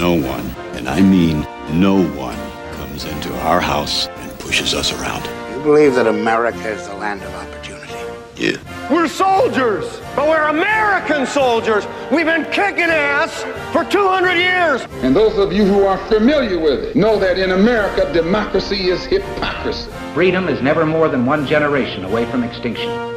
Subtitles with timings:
[0.00, 0.46] No one,
[0.78, 2.38] and I mean no one,
[2.72, 5.26] comes into our house and pushes us around.
[5.54, 7.92] You believe that America is the land of opportunity?
[8.34, 8.56] Yeah.
[8.90, 11.86] We're soldiers, but we're American soldiers.
[12.10, 13.42] We've been kicking ass
[13.74, 14.80] for 200 years.
[15.04, 19.04] And those of you who are familiar with it know that in America, democracy is
[19.04, 19.90] hypocrisy.
[20.14, 23.09] Freedom is never more than one generation away from extinction.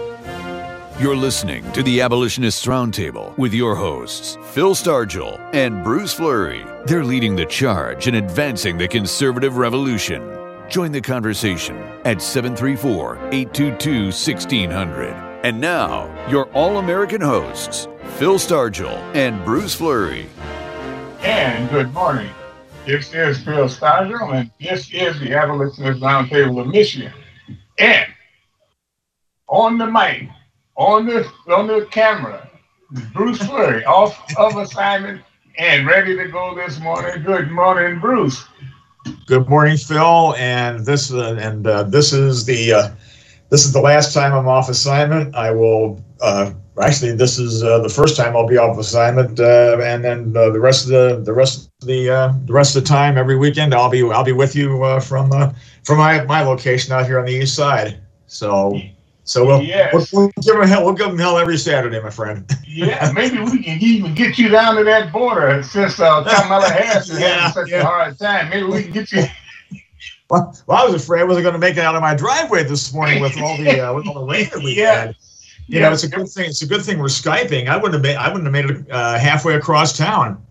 [1.04, 6.66] You're listening to the Abolitionists Roundtable with your hosts, Phil Stargell and Bruce Fleury.
[6.86, 10.22] They're leading the charge in advancing the conservative revolution.
[10.70, 15.42] Join the conversation at 734 822 1600.
[15.44, 20.30] And now, your all American hosts, Phil Stargell and Bruce Fleury.
[21.20, 22.32] And good morning.
[22.86, 27.12] This is Phil Stargell, and this is the Abolitionist Roundtable of Michigan.
[27.78, 28.08] And
[29.50, 30.30] on the mic,
[30.76, 32.50] on the on the camera,
[33.14, 35.22] Bruce Fleury, off of assignment
[35.58, 37.24] and ready to go this morning.
[37.24, 38.44] Good morning, Bruce.
[39.28, 40.36] Good morning, Phil.
[40.36, 42.90] And this uh, and uh, this is the uh,
[43.50, 45.36] this is the last time I'm off assignment.
[45.36, 46.52] I will uh,
[46.82, 50.60] actually this is uh, the first time I'll be off assignment, uh, and then the
[50.60, 52.08] rest of the the rest of the
[52.46, 55.30] the rest of the time every weekend I'll be I'll be with you from
[55.84, 58.02] from my my location out here on the east side.
[58.28, 58.80] So.
[59.26, 59.94] So we'll, yes.
[59.94, 60.84] we'll, we'll, give them hell.
[60.84, 62.50] We'll give them hell every Saturday, my friend.
[62.68, 67.10] yeah, maybe we can even get you down to that border since uh, Kamala Harris
[67.10, 67.82] is yeah, having such yeah.
[67.82, 68.50] a hard time.
[68.50, 69.24] Maybe we can get you.
[70.30, 72.64] Well, well I was afraid I wasn't going to make it out of my driveway
[72.64, 74.94] this morning with all the uh, with all the rain that we yeah.
[74.94, 75.16] had.
[75.68, 75.88] You yeah.
[75.88, 76.50] know, it's a good thing.
[76.50, 77.68] It's a good thing we're skyping.
[77.68, 78.16] I wouldn't have made.
[78.16, 80.44] I wouldn't have made it uh, halfway across town.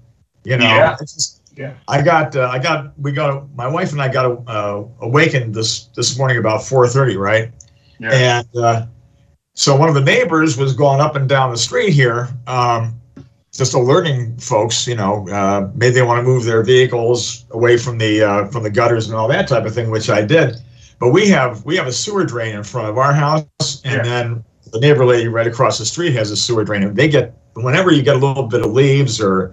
[0.44, 0.66] You know.
[0.66, 0.96] Yeah.
[1.00, 1.74] Just, yeah.
[1.88, 2.36] I got.
[2.36, 2.98] Uh, I got.
[2.98, 3.52] We got.
[3.56, 7.16] My wife and I got uh, awakened this this morning about four thirty.
[7.16, 7.50] Right.
[7.98, 8.40] Yeah.
[8.40, 8.86] And uh,
[9.54, 12.98] so one of the neighbors was going up and down the street here, um,
[13.52, 14.86] just alerting folks.
[14.86, 18.62] You know, uh, maybe they want to move their vehicles away from the uh, from
[18.62, 20.56] the gutters and all that type of thing, which I did.
[20.98, 24.02] But we have we have a sewer drain in front of our house, and Yeah.
[24.02, 27.34] then the neighbor lady right across the street has a sewer drain, and they get
[27.54, 29.52] whenever you get a little bit of leaves or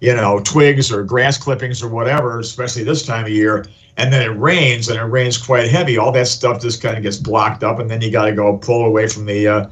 [0.00, 3.66] you know twigs or grass clippings or whatever, especially this time of year,
[3.96, 5.98] and then it rains and it rains quite heavy.
[5.98, 8.56] All that stuff just kind of gets blocked up, and then you got to go
[8.56, 9.68] pull away from the uh,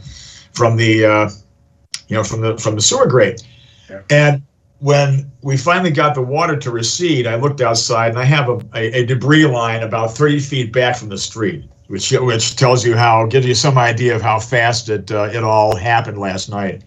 [0.53, 1.31] from the uh,
[2.09, 3.47] you know from the from the sewer grate.
[3.89, 4.03] Yeah.
[4.11, 4.43] And
[4.81, 8.61] when we finally got the water to recede, I looked outside and I have a,
[8.75, 12.97] a, a debris line about 30 feet back from the street, which which tells you
[12.97, 16.83] how gives you some idea of how fast it uh, it all happened last night.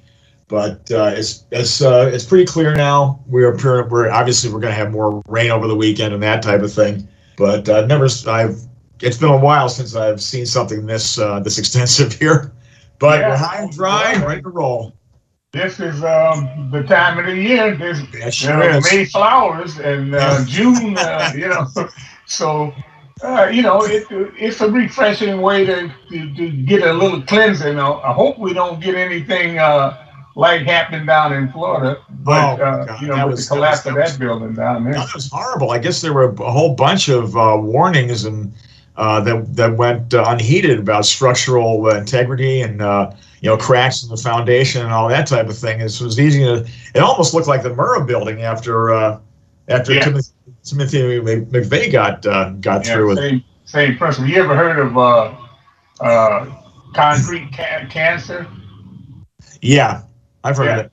[0.49, 3.23] But uh, it's it's uh, it's pretty clear now.
[3.27, 3.55] We're
[3.87, 6.73] we're obviously we're going to have more rain over the weekend and that type of
[6.73, 7.07] thing.
[7.37, 8.59] But uh, never I've
[8.99, 12.51] it's been a while since I've seen something this uh, this extensive here.
[12.97, 13.29] But Yeah.
[13.29, 14.93] we're high and dry, Well, ready to roll.
[15.53, 17.75] This is um, the time of the year.
[17.75, 18.81] This It sure.
[18.91, 20.97] May flowers and uh, June.
[20.97, 21.67] Uh, you know,
[22.25, 22.73] so
[23.23, 27.79] uh, you know it, it's a refreshing way to, to, to get a little cleansing.
[27.79, 30.08] I, I hope we don't get anything uh,
[30.39, 33.55] like happening down in Florida, but Oh, uh, God, you that know, with was- the
[33.55, 34.93] that collapse was- of that that building down there.
[34.93, 35.71] That was horrible.
[35.71, 38.53] I guess there were a whole bunch of uh, warnings and
[38.95, 43.11] uh, that that went uh, unheeded about structural uh, integrity and uh,
[43.41, 45.79] you know cracks in the foundation and all that type of thing.
[45.79, 46.65] It was easy to.
[46.95, 49.19] It almost looked like the Murrah building after uh,
[49.69, 50.03] after Yeah.
[50.05, 50.31] Timothy,
[50.63, 53.17] Timothy McVeigh got uh, got Yeah, through with.
[53.19, 54.29] same same principle.
[54.29, 55.33] You ever heard of uh,
[56.01, 56.45] uh,
[56.93, 58.47] concrete ca- cancer?
[59.61, 60.01] Yeah,
[60.43, 60.79] I've heard Yeah.
[60.79, 60.91] it.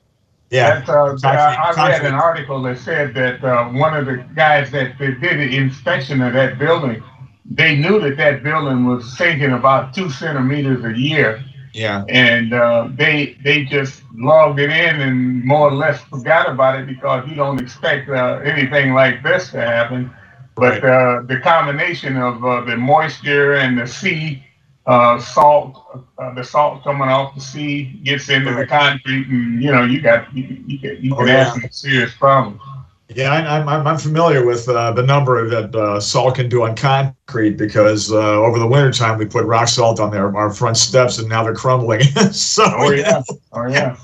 [0.49, 4.71] Yeah, uh, I, I read an article that said that uh, one of the guys
[4.71, 7.03] that, that did the inspection of that building,
[7.43, 11.43] they knew that that building was sinking about two centimeters a year,
[11.73, 12.05] yeah.
[12.07, 16.87] and uh, they they just logged it in and more or less forgot about it
[16.87, 20.09] because you don't expect uh, anything like this to happen.
[20.55, 24.46] But uh, the combination of uh, the moisture and the sea
[24.87, 29.71] uh, salt, uh, the salt coming off the sea gets into the concrete, and you
[29.71, 31.43] know you got you, you, get- you Oh, can yeah.
[31.45, 32.61] have some serious problems.
[33.09, 36.63] Yeah, I, I'm, I'm I'm familiar with uh, the number that uh, salt can do
[36.63, 40.77] on concrete because uh, over the wintertime we put rock salt on their our front
[40.77, 42.01] steps and now they're crumbling.
[42.31, 43.21] so Oh yeah,
[43.53, 43.95] oh yeah.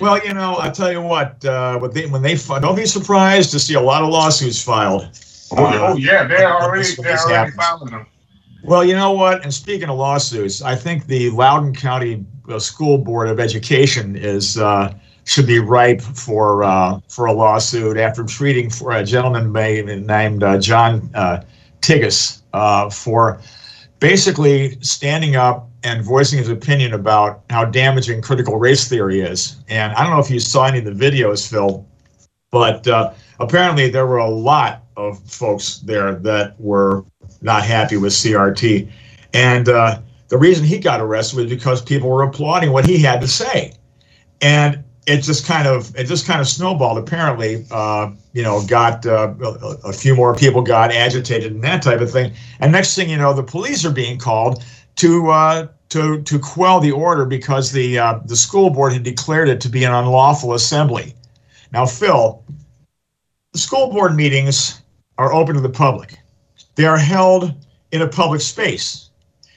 [0.00, 3.50] Well, you know, I tell you what, uh, when they when they don't be surprised
[3.52, 5.08] to see a lot of lawsuits filed.
[5.52, 7.54] Oh, yeah, oh yeah, they're already they're already happens.
[7.56, 8.06] filing them.
[8.66, 9.44] Well, you know what?
[9.44, 14.58] And speaking of lawsuits, I think the Loudoun County uh, School Board of Education is
[14.58, 14.92] uh,
[15.22, 20.58] should be ripe for uh, for a lawsuit after treating for a gentleman named uh,
[20.58, 21.44] John uh,
[21.80, 23.40] Tigges uh, for
[24.00, 29.58] basically standing up and voicing his opinion about how damaging critical race theory is.
[29.68, 31.86] And I don't know if you saw any of the videos, Phil,
[32.50, 32.88] But
[33.38, 37.04] apparently, there were a lot of folks there that were
[37.42, 38.90] not happy with CRT.
[39.32, 43.20] And uh, the reason he got arrested was because people were applauding what he had
[43.20, 43.72] to say.
[44.40, 46.98] And it just kind of it just kind of snowballed.
[46.98, 49.32] Apparently, uh, you know, got uh,
[49.84, 52.32] a, few more people got agitated and that type of thing.
[52.60, 54.64] And next thing you know, the police are being called
[54.96, 59.48] to uh, to to quell the order because the uh, the school board had declared
[59.48, 61.14] it to be an unlawful assembly.
[61.72, 62.42] Now, Phil,
[63.52, 64.82] the school board meetings
[65.18, 66.18] are open to the public.
[66.76, 67.52] They are held
[67.92, 69.10] in a public space,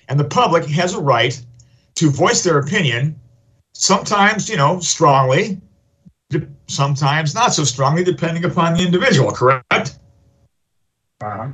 [0.08, 1.40] and the public has a right
[1.96, 3.20] to voice their opinion
[3.74, 5.62] sometimes, you know, strongly,
[6.68, 9.98] sometimes not so strongly, depending upon the individual, correct?
[11.22, 11.50] Uh-huh.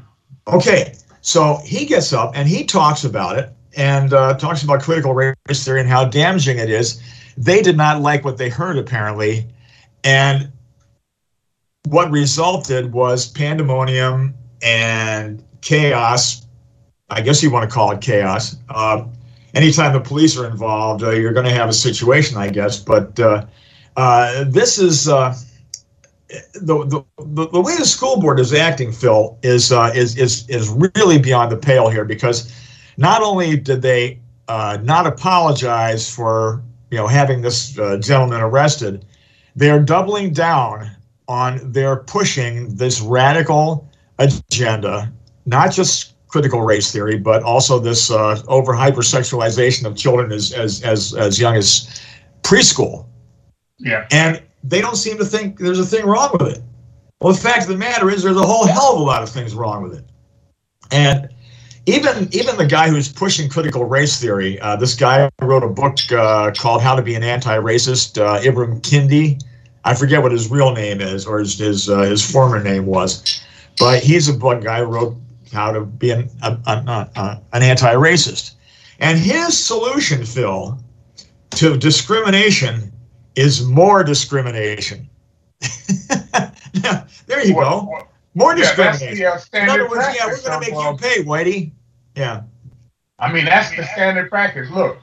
[0.48, 5.14] Okay, so he gets up and he talks about it and uh, talks about critical
[5.14, 7.02] race theory and how damaging it is.
[7.38, 9.48] They did not like what they heard, apparently.
[10.04, 10.52] And
[11.88, 16.46] what resulted was pandemonium and chaos.
[17.10, 18.56] I guess you want to call it chaos.
[18.70, 19.06] Uh,
[19.54, 22.80] anytime the police are involved, uh, you're going to have a situation, I guess.
[22.80, 23.46] But uh,
[23.98, 25.36] uh, this is uh,
[26.54, 31.20] the, the the way the school board is acting, Phil, is is is is really
[31.20, 32.52] beyond the pale here because
[32.98, 39.06] not only did they not apologize for you know having this gentleman arrested,
[39.56, 40.90] they are doubling down
[41.28, 43.90] on their pushing this radical
[44.20, 45.12] agenda,
[45.46, 50.84] not just critical race theory, but also this uh, over hypersexualization of children as, as
[50.84, 52.02] as as young as
[52.44, 53.06] preschool.
[53.78, 54.08] Yeah.
[54.12, 56.64] And they don't seem to think there's a thing wrong with it.
[57.22, 59.30] Well, the fact of the matter is, there's a whole hell of a lot of
[59.30, 60.06] things wrong with it.
[60.92, 61.30] And
[61.86, 65.98] even even the guy who's pushing critical race theory, uh, this guy wrote a book
[66.12, 69.42] uh, called "How to Be an Anti-Racist." Uh, Ibram Kendi,
[69.84, 73.42] I forget what his real name is or his his, uh, his former name was,
[73.78, 75.16] but he's a book guy who wrote
[75.56, 78.52] how to be an, a, a, a, an anti-racist.
[79.00, 80.78] And his solution, Phil,
[81.52, 82.92] to discrimination
[83.36, 85.10] is more discrimination.
[87.26, 88.08] there you go.
[88.36, 89.18] More discrimination.
[89.18, 91.72] Yeah, the, uh, In other words, yeah, we're going to make you pay, Whitey.
[92.16, 92.44] Yeah.
[93.18, 94.70] I mean, that's the standard practice.
[94.70, 94.98] Look,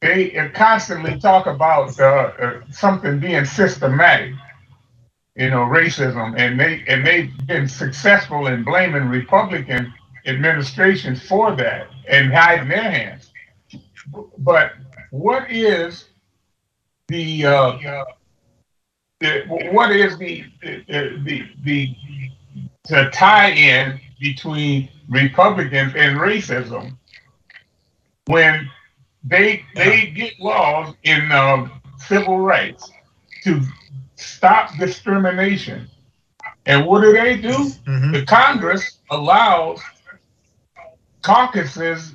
[0.00, 4.32] they constantly talk about uh, uh, something being systematic
[5.36, 9.92] you know, racism, and they and they've been successful in blaming Republican
[10.26, 13.30] administrations for that and hiding their hands.
[14.38, 14.72] But
[15.10, 16.06] what is
[17.08, 18.04] the, uh,
[19.20, 21.96] the what is the the, the the
[22.88, 26.96] the tie-in between Republicans and racism
[28.26, 28.68] when
[29.24, 31.68] they they get laws in uh,
[31.98, 32.90] civil rights
[33.44, 33.60] to
[34.20, 35.88] stop discrimination.
[36.66, 37.52] And what do they do?
[37.52, 38.12] Mm-hmm.
[38.12, 39.80] The Congress allows
[41.22, 42.12] caucuses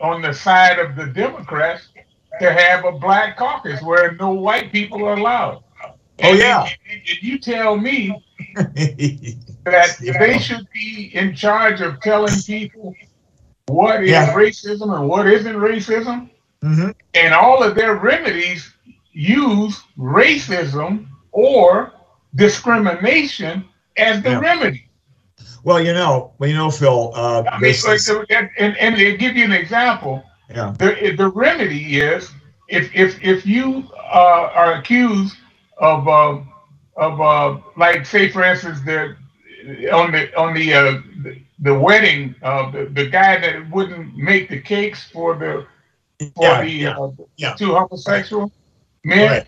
[0.00, 1.88] on the side of the Democrats
[2.40, 5.62] to have a black caucus where no white people are allowed.
[5.82, 6.68] Oh, and yeah.
[6.86, 8.24] If you tell me
[8.56, 10.18] that yeah.
[10.18, 12.94] they should be in charge of telling people
[13.68, 14.32] what is yeah.
[14.32, 16.30] racism and what isn't racism,
[16.62, 16.90] mm-hmm.
[17.14, 18.72] and all of their remedies
[19.12, 21.92] use racism or
[22.34, 23.64] discrimination
[23.96, 24.40] as the yeah.
[24.40, 24.88] remedy.
[25.64, 27.12] Well, you know, well, you know, Phil.
[27.14, 30.24] Uh, I mean, like, and, and they give you an example.
[30.50, 30.74] Yeah.
[30.78, 32.30] The, the remedy is
[32.68, 35.36] if if if you uh, are accused
[35.78, 36.40] of uh,
[36.96, 39.16] of uh, like say for instance the
[39.92, 44.48] on the on the uh, the, the wedding uh, the, the guy that wouldn't make
[44.48, 45.66] the cakes for the
[46.34, 47.54] for yeah, the yeah, uh, yeah.
[47.54, 48.52] two homosexual right.
[49.04, 49.30] men.
[49.30, 49.46] Right.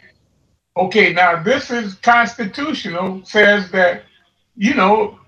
[0.76, 3.24] Okay, now this is constitutional.
[3.24, 4.02] Says that
[4.56, 5.18] you know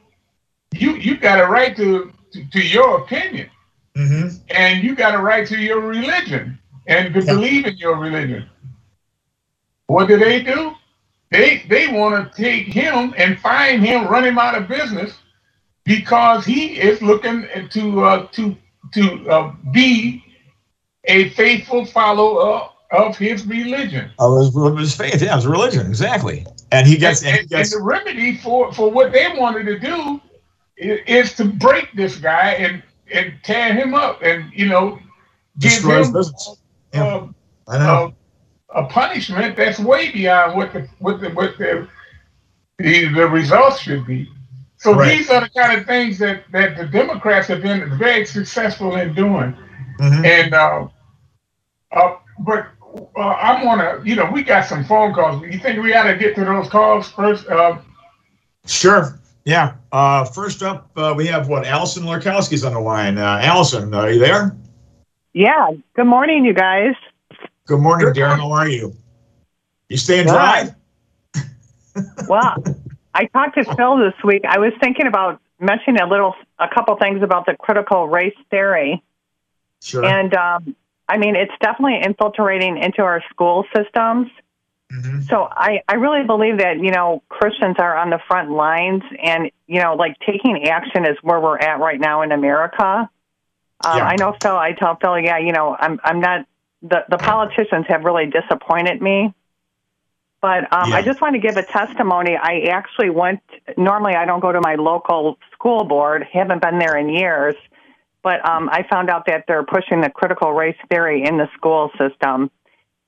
[0.75, 3.49] you you got a right to to, to your opinion,
[3.97, 4.37] mm-hmm.
[4.51, 7.33] and you got a right to your religion and to yeah.
[7.33, 8.49] believe in your religion.
[9.87, 10.75] What do they do?
[11.31, 15.17] They they want to take him and find him, run him out of business
[15.85, 18.57] because he is looking to uh, to
[18.95, 20.25] to uh, be
[21.05, 24.11] a faithful follower of his religion.
[24.19, 26.47] Of his, his faith, yeah, his religion, exactly.
[26.73, 29.65] And he gets and, and, he gets, and the remedy for for what they wanted
[29.65, 30.21] to do
[30.77, 34.99] is, is, to break this guy and and tear him up and you know
[35.59, 36.15] give him
[36.93, 37.05] yeah.
[37.05, 37.29] uh,
[37.69, 37.85] I know.
[37.85, 38.11] Uh,
[38.77, 41.89] a punishment that's way beyond what the what the what the
[42.79, 44.29] the, the results should be.
[44.77, 45.17] So right.
[45.17, 49.15] these are the kind of things that that the Democrats have been very successful in
[49.15, 49.57] doing,
[49.99, 50.25] mm-hmm.
[50.25, 50.89] and uh,
[51.93, 55.43] uh, but uh, I want to, you know, we got some phone calls.
[55.43, 57.47] You think we ought to get to those calls first?
[57.47, 57.79] Uh,
[58.67, 59.19] sure.
[59.45, 59.75] Yeah.
[59.93, 61.67] Uh, first up, uh, we have what?
[61.67, 63.19] Allison Larkowski's on the line.
[63.19, 64.57] Uh, Allison, are you there?
[65.33, 65.71] Yeah.
[65.95, 66.95] Good morning, you guys.
[67.67, 68.39] Good morning, Darren.
[68.39, 68.95] How are you?
[69.89, 70.75] You staying dry?
[72.29, 72.63] well,
[73.15, 74.43] I talked to Phil this week.
[74.49, 79.03] I was thinking about mentioning a little, a couple things about the critical race theory.
[79.81, 80.05] Sure.
[80.05, 80.77] And um,
[81.09, 84.29] I mean, it's definitely infiltrating into our school systems.
[84.93, 85.23] Mm-hmm.
[85.23, 89.51] So I, I really believe that, you know, Christians are on the front lines and,
[89.67, 93.09] you know, like taking action is where we're at right now in America.
[93.85, 94.05] Um, yeah.
[94.05, 96.47] I know Phil, I tell Phil, yeah, you know, I'm, I'm not,
[96.83, 99.35] the, the politicians have really disappointed me.
[100.41, 100.97] But um, yeah.
[100.97, 102.37] I just want to give a testimony.
[102.37, 103.41] I actually went,
[103.77, 107.57] normally I don't go to my local school board, haven't been there in years,
[108.27, 111.93] but um, I found out that they're pushing the critical race theory in the school
[111.97, 112.51] system.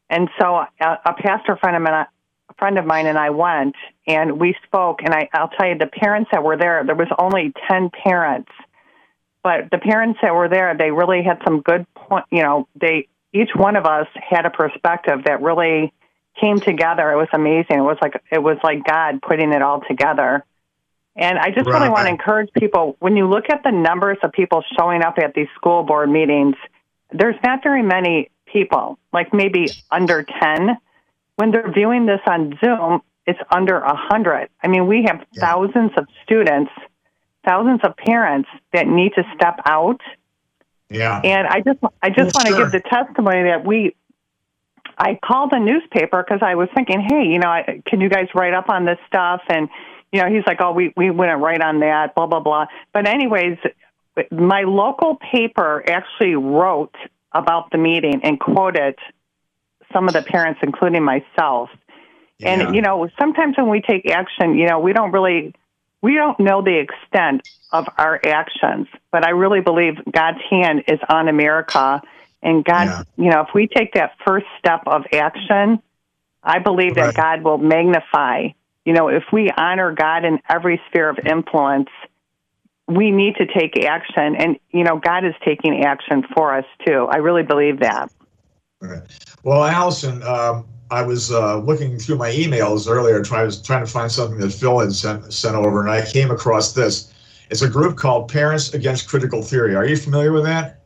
[0.08, 3.74] And so a, a pastor friend of mine, a friend of mine and I went
[4.06, 7.08] and we spoke and I, I'll tell you the parents that were there, there was
[7.18, 8.52] only 10 parents,
[9.42, 13.08] but the parents that were there, they really had some good point, you know, they,
[13.32, 15.92] each one of us had a perspective that really
[16.40, 17.10] came together.
[17.10, 17.78] It was amazing.
[17.78, 20.44] It was like, it was like God putting it all together.
[21.18, 21.80] And I just right.
[21.80, 25.18] really want to encourage people when you look at the numbers of people showing up
[25.18, 26.54] at these school board meetings,
[27.10, 30.78] there's not very many people, like maybe under 10.
[31.34, 34.48] When they're viewing this on Zoom, it's under 100.
[34.62, 35.40] I mean, we have yeah.
[35.40, 36.70] thousands of students,
[37.44, 40.00] thousands of parents that need to step out.
[40.88, 41.20] Yeah.
[41.22, 42.70] And I just I just well, want to sure.
[42.70, 43.94] give the testimony that we
[44.96, 48.28] I called the newspaper because I was thinking, hey, you know, I, can you guys
[48.34, 49.42] write up on this stuff?
[49.48, 49.68] And
[50.12, 52.66] you know, he's like, oh, we we wouldn't write on that, blah blah blah.
[52.92, 53.58] But anyways,
[54.30, 56.94] my local paper actually wrote
[57.32, 58.96] about the meeting and quoted
[59.92, 61.70] some of the parents, including myself.
[62.38, 62.50] Yeah.
[62.50, 65.54] And you know, sometimes when we take action, you know, we don't really
[66.00, 71.00] we don't know the extent of our actions, but I really believe God's hand is
[71.08, 72.00] on America.
[72.40, 73.02] And God, yeah.
[73.16, 75.82] you know, if we take that first step of action,
[76.42, 77.14] I believe right.
[77.14, 78.48] that God will magnify.
[78.88, 81.90] You know, if we honor God in every sphere of influence,
[82.86, 84.34] we need to take action.
[84.34, 87.06] And you know god is taking action for us too.
[87.10, 88.10] I really believe that.
[89.42, 93.84] Well allison um, i was uh, looking through my emails earlier trying, I was trying
[93.84, 97.12] to find something that phil had sent, sent over and i came across this.
[97.50, 99.74] It's a group called parents against critical theory.
[99.74, 100.80] Are you familiar with that?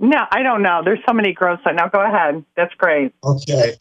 [0.00, 0.82] No i don't know.
[0.84, 2.44] There's so many groups now go ahead.
[2.56, 3.14] That's great.
[3.22, 3.76] Okay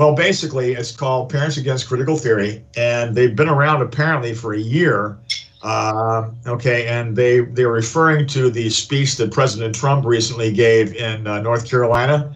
[0.00, 4.58] well basically it's called parents against critical theory and they've been around apparently for a
[4.58, 5.18] year
[5.62, 11.26] uh, okay, and they they're referring to the speech that President Trump recently gave in
[11.26, 12.34] uh, North Carolina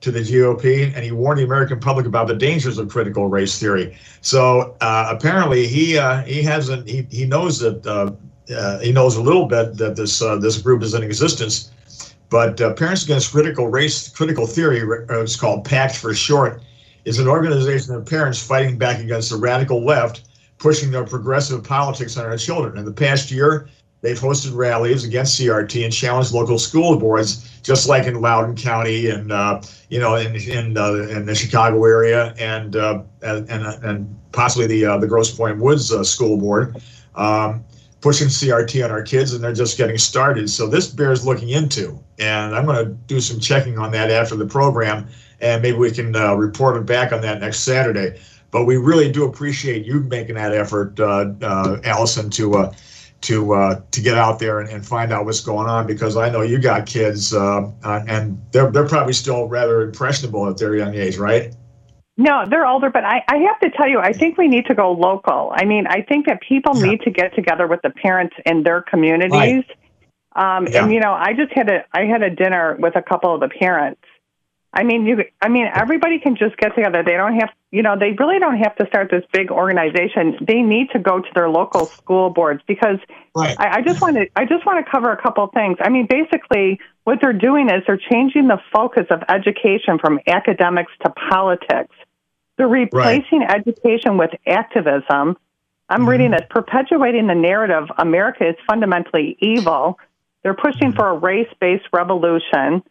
[0.00, 3.58] to the GOP, and he warned the American public about the dangers of critical race
[3.58, 3.96] theory.
[4.22, 8.12] So uh, apparently, he uh, he hasn't he, he knows that uh,
[8.54, 11.70] uh, he knows a little bit that this this group is in existence.
[12.30, 14.80] But Parents Against Critical Race Critical Theory,
[15.10, 16.62] it's called PACT for short,
[17.04, 20.22] is an organization of parents fighting back against the radical left
[20.58, 22.78] pushing their progressive politics on our children.
[22.78, 23.68] In the past year,
[24.00, 29.08] they've hosted rallies against CRT and challenged local school boards, just like in Loudoun County
[29.08, 34.18] and uh, you know in in, uh, in the Chicago area and uh, and, and
[34.32, 36.82] possibly the uh, the Grosse Pointe Woods uh, school board.
[37.14, 37.64] Um,
[38.00, 40.50] pushing CRT on our kids, and they're just getting started.
[40.50, 44.36] So this bears looking into, and I'm going to do some checking on that after
[44.36, 45.08] the program,
[45.40, 48.20] and maybe we can uh, report it back on that next Saturday.
[48.50, 52.74] But we really do appreciate you making that effort, uh, uh, Allison, to uh,
[53.22, 56.30] to uh, to get out there and, and, find out what's going on because I
[56.30, 61.16] know you got kids and they're they're probably still rather impressionable at their young age,
[61.16, 61.52] right?
[62.16, 64.74] No, they're older, but I, I have to tell you, I think we need to
[64.74, 65.52] go local.
[65.56, 66.90] I mean, I think that people yeah.
[66.90, 69.32] need to get together with the parents in their communities.
[69.32, 69.76] Right.
[70.34, 70.82] Um, yeah.
[70.82, 73.40] And you know, I just had a I had a dinner with a couple of
[73.40, 74.00] the parents
[74.74, 75.24] I mean, you.
[75.40, 77.04] I mean, everybody can just get together.
[77.04, 80.36] They don't have, you know, they really don't have to start this big organization.
[80.40, 82.98] They need to go to their local school boards because
[83.36, 83.56] right.
[83.58, 84.26] I, I just want to.
[84.34, 85.78] I just want to cover a couple of things.
[85.80, 90.92] I mean, basically, what they're doing is they're changing the focus of education from academics
[91.04, 91.94] to politics.
[92.56, 93.56] They're replacing right.
[93.56, 95.36] education with activism.
[95.88, 96.08] I'm mm-hmm.
[96.08, 99.98] reading this, perpetuating the narrative America is fundamentally evil.
[100.44, 100.96] They're pushing mm-hmm.
[100.96, 102.84] for a race based revolution.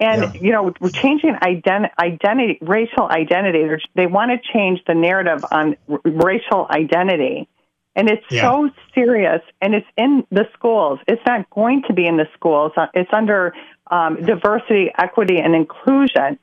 [0.00, 0.40] And yeah.
[0.40, 3.64] you know, we're changing ident- identity, racial identity.
[3.64, 7.48] They're, they want to change the narrative on r- racial identity,
[7.96, 8.42] and it's yeah.
[8.42, 9.42] so serious.
[9.60, 11.00] And it's in the schools.
[11.08, 12.72] It's not going to be in the schools.
[12.76, 13.54] Uh, it's under
[13.88, 16.38] um, diversity, equity, and inclusion.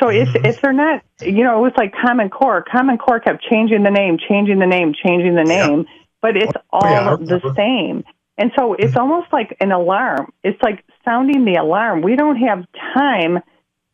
[0.00, 2.62] So if if they're not, you know, it was like Common Core.
[2.62, 6.02] Common Core kept changing the name, changing the name, changing the name, yeah.
[6.22, 8.04] but it's all yeah, the same.
[8.42, 10.32] And so it's almost like an alarm.
[10.42, 12.02] It's like sounding the alarm.
[12.02, 13.38] We don't have time.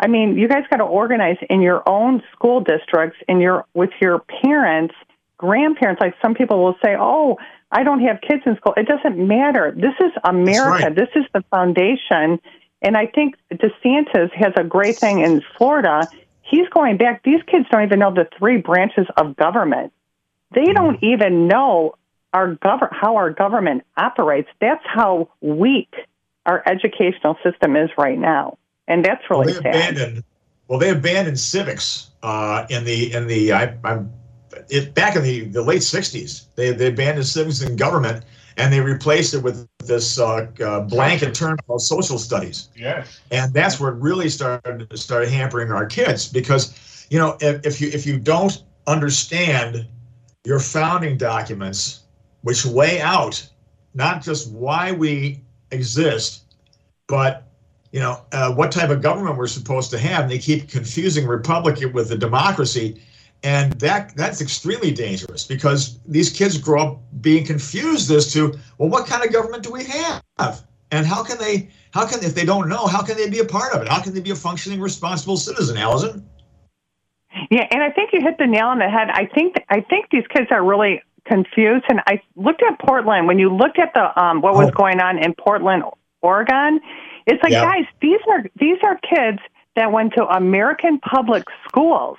[0.00, 3.90] I mean, you guys got to organize in your own school districts, in your with
[4.00, 4.94] your parents,
[5.36, 6.00] grandparents.
[6.00, 7.36] Like some people will say, "Oh,
[7.70, 9.74] I don't have kids in school." It doesn't matter.
[9.76, 10.86] This is America.
[10.86, 10.94] Right.
[10.94, 12.40] This is the foundation
[12.82, 16.06] and I think DeSantis has a great thing in Florida.
[16.42, 17.22] He's going back.
[17.24, 19.92] These kids don't even know the three branches of government.
[20.54, 20.74] They mm-hmm.
[20.74, 21.94] don't even know
[22.32, 24.48] our gov- how our government operates.
[24.60, 25.92] That's how weak
[26.46, 29.74] our educational system is right now, and that's really well, they sad.
[29.74, 30.24] Abandoned,
[30.68, 34.12] well, they abandoned civics uh, in the in the I, I'm
[34.70, 36.46] it, back in the, the late '60s.
[36.54, 38.24] They they abandoned civics in government
[38.58, 42.68] and they replaced it with this uh, uh, blanket term called social studies.
[42.76, 43.20] Yes.
[43.30, 47.80] And that's where it really started started hampering our kids because, you know, if, if
[47.80, 49.86] you if you don't understand
[50.44, 52.04] your founding documents,
[52.42, 53.48] which lay out
[53.94, 56.44] not just why we exist,
[57.06, 57.44] but
[57.92, 60.22] you know uh, what type of government we're supposed to have.
[60.22, 63.02] And they keep confusing republic with the democracy.
[63.44, 68.88] And that that's extremely dangerous because these kids grow up being confused as to well
[68.88, 70.64] what kind of government do we have?
[70.90, 73.44] And how can they how can if they don't know how can they be a
[73.44, 73.88] part of it?
[73.88, 76.28] How can they be a functioning responsible citizen allison?
[77.50, 79.08] Yeah and i think you hit the nail on the head.
[79.10, 83.38] I think i think these kids are really confused and i looked at portland when
[83.38, 84.72] you looked at the um, what was oh.
[84.72, 85.82] going on in portland
[86.22, 86.80] oregon
[87.26, 89.38] it's like guys these are these are kids
[89.76, 92.18] that went to american public schools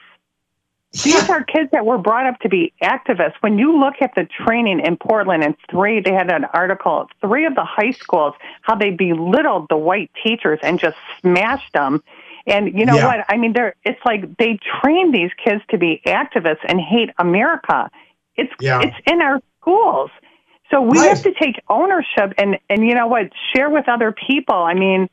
[0.91, 3.35] these are kids that were brought up to be activists.
[3.41, 7.45] When you look at the training in Portland and three, they had an article, three
[7.45, 12.03] of the high schools, how they belittled the white teachers and just smashed them.
[12.47, 13.05] And you know yeah.
[13.05, 13.25] what?
[13.29, 17.91] I mean, they're, it's like they train these kids to be activists and hate America.
[18.35, 18.81] It's, yeah.
[18.81, 20.11] it's in our schools.
[20.72, 23.31] So we have to take ownership and, and you know what?
[23.55, 24.55] Share with other people.
[24.55, 25.09] I mean,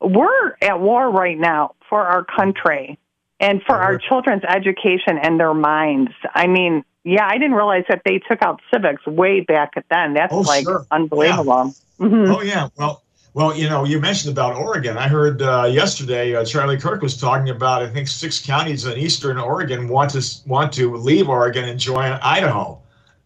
[0.00, 2.98] we're at war right now for our country
[3.40, 6.12] and for our children's education and their minds.
[6.34, 10.14] I mean, yeah, I didn't realize that they took out civics way back then.
[10.14, 10.86] That's oh, like sure.
[10.90, 11.74] unbelievable.
[11.98, 12.06] Yeah.
[12.06, 12.32] Mm-hmm.
[12.32, 13.02] Oh yeah, well.
[13.38, 14.98] Well, you know, you mentioned about Oregon.
[14.98, 17.82] I heard uh, yesterday uh, Charlie Kirk was talking about.
[17.84, 22.18] I think six counties in eastern Oregon want to want to leave Oregon and join
[22.20, 22.82] Idaho.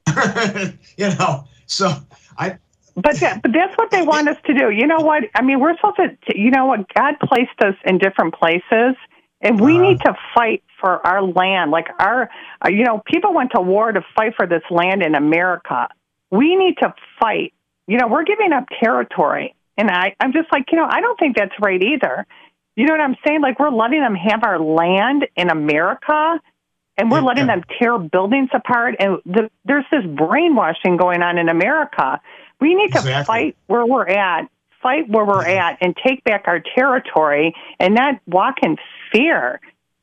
[0.98, 1.94] you know, so
[2.36, 2.58] I.
[2.94, 4.68] But that, but that's what they want us to do.
[4.68, 5.22] You know what?
[5.34, 6.38] I mean, we're supposed to.
[6.38, 6.92] You know what?
[6.92, 8.96] God placed us in different places,
[9.40, 11.70] and we uh, need to fight for our land.
[11.70, 12.28] Like our,
[12.62, 15.88] uh, you know, people went to war to fight for this land in America.
[16.30, 17.54] We need to fight.
[17.86, 19.54] You know, we're giving up territory.
[19.76, 22.26] And I, I'm just like, you know, I don't think that's right either.
[22.76, 23.40] You know what I'm saying?
[23.40, 26.40] Like we're letting them have our land in America
[26.96, 28.96] and we're letting them tear buildings apart.
[28.98, 32.20] And the, there's this brainwashing going on in America.
[32.60, 33.24] We need to exactly.
[33.24, 34.48] fight where we're at,
[34.82, 38.76] fight where we're at, and take back our territory and not walk in
[39.10, 39.60] fear.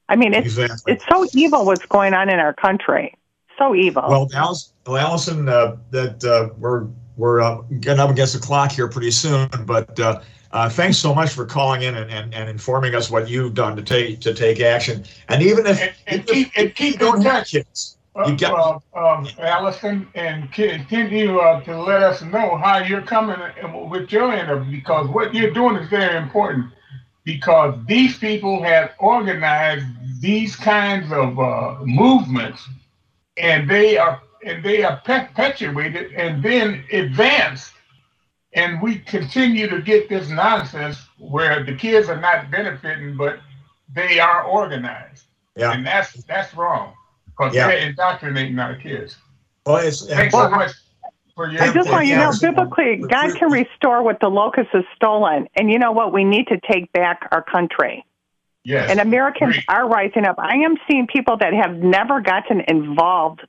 [0.07, 0.93] I mean, it's exactly.
[0.93, 3.15] it's so evil what's going on in our country.
[3.57, 4.03] So evil.
[4.07, 6.87] Well, Allison, well, Allison uh, that uh, we're
[7.19, 9.99] we're uh, getting up against the clock here pretty soon, but.
[9.99, 13.53] Uh, uh, thanks so much for calling in and, and, and informing us what you've
[13.53, 15.05] done to take to take action.
[15.27, 19.27] And even if and, and keep, and keep don't have kids, you got well, um,
[19.37, 23.37] Allison, and continue uh, to let us know how you're coming
[23.91, 26.73] with your interview because what you're doing is very important
[27.23, 29.85] because these people have organized
[30.19, 32.67] these kinds of uh, movements
[33.37, 37.73] and they are and they are perpetuated and then advanced
[38.53, 43.39] and we continue to get this nonsense where the kids are not benefiting but
[43.93, 45.25] they are organized
[45.55, 46.93] yeah and that's that's wrong
[47.25, 47.67] because yeah.
[47.67, 49.17] they're indoctrinating our kids
[49.65, 50.71] well it's thanks so much
[51.41, 55.47] I just want you to know, biblically, God can restore what the locust has stolen.
[55.55, 56.11] And you know what?
[56.11, 58.05] We need to take back our country.
[58.65, 58.89] Yes.
[58.89, 59.65] And Americans Great.
[59.69, 60.35] are rising up.
[60.37, 63.41] I am seeing people that have never gotten involved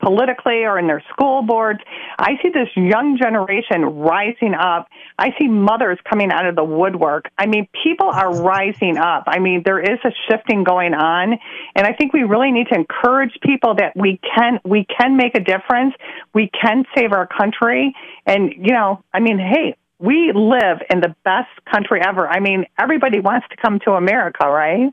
[0.00, 1.80] politically or in their school boards.
[2.18, 4.88] I see this young generation rising up.
[5.18, 7.30] I see mothers coming out of the woodwork.
[7.38, 9.24] I mean, people are rising up.
[9.26, 11.38] I mean, there is a shifting going on,
[11.74, 15.34] and I think we really need to encourage people that we can we can make
[15.34, 15.94] a difference.
[16.34, 17.94] We can save our country,
[18.26, 22.28] and you know, I mean, hey, we live in the best country ever.
[22.28, 24.92] I mean, everybody wants to come to America, right?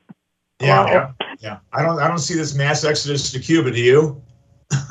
[0.60, 1.58] Yeah, well, yeah, yeah.
[1.74, 3.71] I don't, I don't see this mass exodus to Cuba.
[3.71, 4.21] Do you?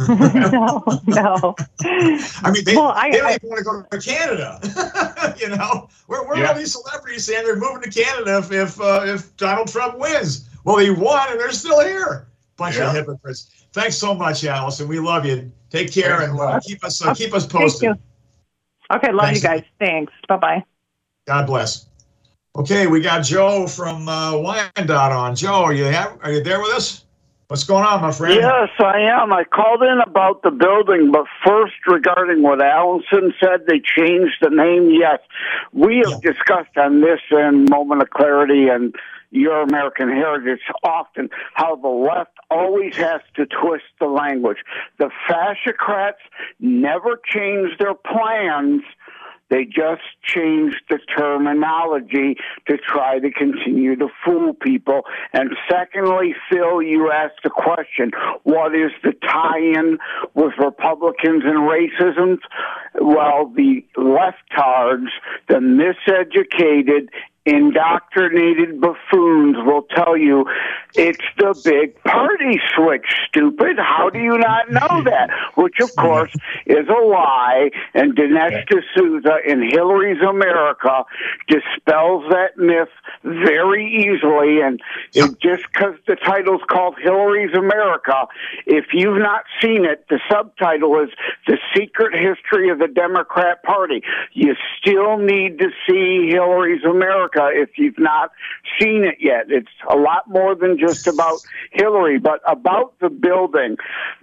[0.08, 1.54] No, no.
[1.84, 5.34] I mean, they, well, I, they don't I, even want to go to Canada.
[5.40, 6.44] you know, where, where yeah.
[6.44, 9.98] are all these celebrities saying they're moving to Canada if if, uh, if Donald Trump
[9.98, 10.48] wins?
[10.64, 12.28] Well, he won, and they're still here.
[12.56, 12.88] Bunch yeah.
[12.88, 13.66] of hypocrites.
[13.72, 14.86] Thanks so much, Allison.
[14.86, 15.50] We love you.
[15.70, 17.98] Take care Thanks and uh, keep us uh, keep us posted.
[18.92, 19.42] Okay, love Thanks.
[19.42, 19.62] you guys.
[19.80, 20.12] Thanks.
[20.28, 20.64] Bye bye.
[21.26, 21.86] God bless.
[22.56, 25.34] Okay, we got Joe from uh, Wyandotte on.
[25.34, 27.03] Joe, are you have, are you there with us?
[27.54, 28.34] What's going on, my friend?
[28.34, 29.32] Yes, I am.
[29.32, 34.50] I called in about the building, but first regarding what Allison said, they changed the
[34.50, 34.90] name.
[34.90, 35.20] Yes,
[35.72, 36.32] we have yeah.
[36.32, 38.92] discussed on this in Moment of Clarity and
[39.30, 44.58] Your American Heritage often how the left always has to twist the language.
[44.98, 46.24] The fascocrats
[46.58, 48.82] never change their plans
[49.50, 52.36] they just changed the terminology
[52.68, 55.02] to try to continue to fool people.
[55.32, 59.98] And secondly, Phil, you asked the question, what is the tie-in
[60.34, 62.38] with Republicans and racism?
[63.00, 65.08] Well, the leftards,
[65.48, 67.08] the miseducated,
[67.46, 70.46] indoctrinated buffoons will tell you
[70.94, 73.78] it's the big party switch, stupid.
[73.78, 75.30] How do you not know that?
[75.56, 76.32] Which, of course,
[76.66, 77.70] is a lie.
[77.92, 81.04] And Dinesh D'Souza in Hillary's America
[81.48, 82.88] dispels that myth
[83.22, 84.60] very easily.
[84.60, 84.80] And
[85.12, 88.26] it, just because the title's called Hillary's America,
[88.66, 91.10] if you've not seen it, the subtitle is
[91.46, 94.02] The Secret History of the Democrat Party.
[94.32, 98.30] You still need to see Hillary's America America if you've not
[98.80, 99.46] seen it yet.
[99.48, 101.40] It's a lot more than just about
[101.72, 103.76] Hillary, but about the building.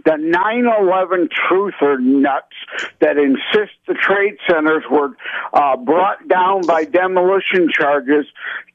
[0.05, 2.55] The 9-11 truther nuts
[2.99, 5.15] that insist the trade centers were
[5.53, 8.25] uh, brought down by demolition charges.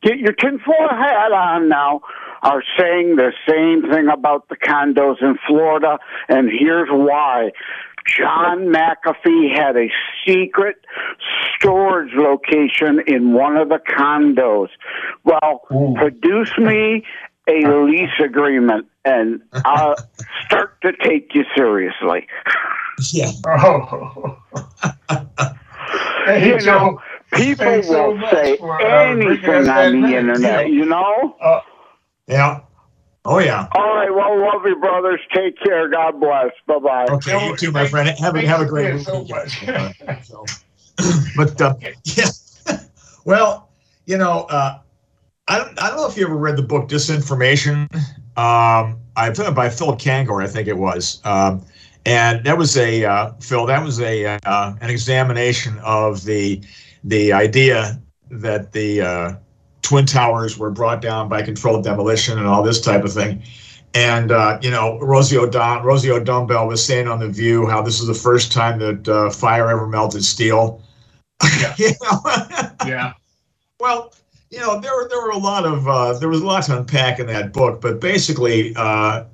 [0.02, 2.00] Get your tinfoil hat on now
[2.42, 7.50] are saying the same thing about the condos in Florida, and here's why.
[8.06, 9.88] John McAfee had a
[10.26, 10.76] secret
[11.54, 14.68] storage location in one of the condos.
[15.24, 15.94] Well, Ooh.
[15.96, 17.04] produce me
[17.48, 19.96] a lease agreement and I'll
[20.44, 22.26] start to take you seriously.
[23.12, 23.30] Yeah.
[23.48, 24.38] Oh.
[26.40, 27.00] you know,
[27.32, 31.36] people will say uh, anything on the internet, you know?
[31.40, 31.60] Uh,
[32.26, 32.60] yeah.
[33.26, 33.66] Oh yeah.
[33.72, 34.12] All right.
[34.12, 35.20] Well, love you, brothers.
[35.34, 35.88] Take care.
[35.88, 36.52] God bless.
[36.66, 37.06] Bye bye.
[37.10, 38.08] Okay, you too, my friend.
[38.18, 39.06] Have a have a great week.
[40.22, 40.44] So
[41.36, 42.28] but uh, yeah.
[43.24, 43.70] well,
[44.06, 44.78] you know, uh,
[45.48, 47.92] I don't I don't know if you ever read the book Disinformation.
[48.36, 51.20] Um, I put it by Philip Kangor, I think it was.
[51.24, 51.62] Um,
[52.04, 53.66] and that was a uh, Phil.
[53.66, 56.62] That was a uh, an examination of the
[57.04, 59.34] the idea that the uh,
[59.86, 63.40] twin towers were brought down by controlled demolition and all this type of thing.
[63.94, 68.00] And uh, you know, Rosie O'Don Rosie O'Donnell was saying on the View how this
[68.00, 70.82] is the first time that uh, fire ever melted steel.
[71.60, 71.74] Yeah.
[71.78, 72.20] you know?
[72.84, 73.12] yeah.
[73.78, 74.12] Well,
[74.50, 76.78] you know, there were there were a lot of uh, there was a lot to
[76.78, 79.24] unpack in that book, but basically, uh,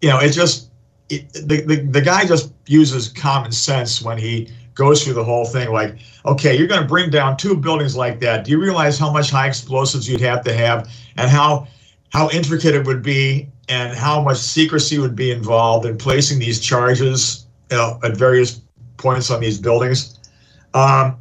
[0.00, 0.70] you know, it just
[1.10, 5.44] it, the, the the guy just uses common sense when he goes through the whole
[5.44, 8.44] thing like, okay, you're going to bring down two buildings like that.
[8.44, 11.66] Do you realize how much high explosives you'd have to have and how
[12.10, 16.60] how intricate it would be and how much secrecy would be involved in placing these
[16.60, 18.62] charges you know, at various
[18.96, 20.18] points on these buildings?
[20.72, 21.18] Um,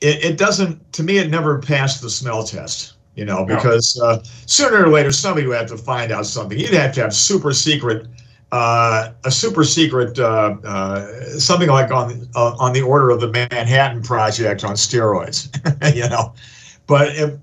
[0.00, 4.22] it, it, doesn't, to me, it never passed the smell test, you know, because uh,
[4.46, 6.58] sooner or later somebody would have to find out something.
[6.58, 8.06] You'd have to have super secret
[8.52, 13.28] uh, a super secret uh, uh, something like on uh, on the order of the
[13.28, 16.34] Manhattan Project on steroids, you know.
[16.86, 17.34] But if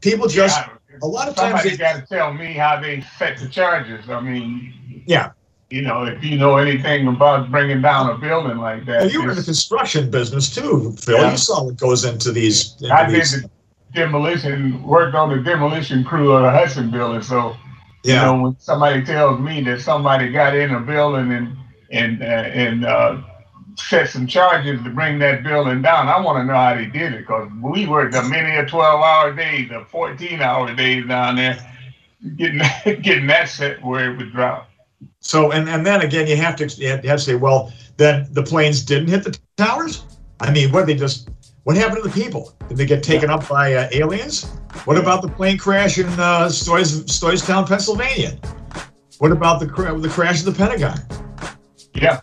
[0.00, 3.38] people just yeah, a lot of times somebody got to tell me how they set
[3.38, 4.08] the charges.
[4.10, 5.32] I mean, yeah.
[5.70, 9.22] You know, if you know anything about bringing down a building like that, well, you
[9.22, 11.18] were in the construction business too, Phil.
[11.18, 11.32] Yeah.
[11.32, 12.74] You saw what goes into these.
[12.80, 13.32] Into I these.
[13.32, 13.50] did the
[13.92, 17.54] demolition, worked on the demolition crew of the Hudson building, so
[18.04, 18.14] yeah.
[18.14, 21.56] You know, when somebody tells me that somebody got in a building and
[21.90, 23.20] and uh, and uh,
[23.76, 27.14] set some charges to bring that building down, I want to know how they did
[27.14, 31.36] it because we worked a many a twelve hour days, a fourteen hour days down
[31.36, 31.58] there,
[32.36, 32.58] getting
[33.02, 34.70] getting that set where it would drop.
[35.20, 38.42] So and and then again, you have to you have to say, well, then the
[38.42, 40.04] planes didn't hit the towers.
[40.40, 41.28] I mean, what they just
[41.68, 42.54] what happened to the people?
[42.66, 44.44] Did they get taken up by uh, aliens?
[44.86, 48.38] What about the plane crash in uh, Stoys, Stoystown, Pennsylvania?
[49.18, 50.98] What about the the crash of the Pentagon?
[51.92, 52.22] Yeah,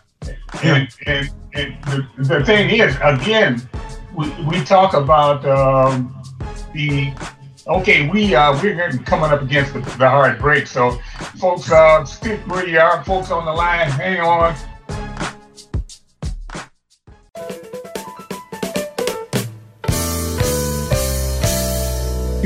[0.64, 3.62] and, and, and the, the thing is, again,
[4.16, 6.20] we, we talk about um,
[6.74, 7.12] the
[7.68, 10.66] okay, we uh, we're coming up against the, the hard break.
[10.66, 10.98] So,
[11.38, 13.04] folks, uh, stick where you are.
[13.04, 14.56] Folks on the line, hang on.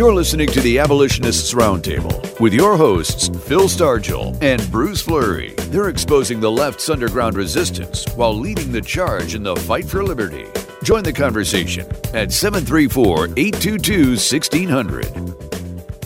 [0.00, 5.50] You're listening to the Abolitionists Roundtable with your hosts, Phil Stargell and Bruce Fleury.
[5.68, 10.46] They're exposing the left's underground resistance while leading the charge in the fight for liberty.
[10.84, 15.04] Join the conversation at 734 822 1600.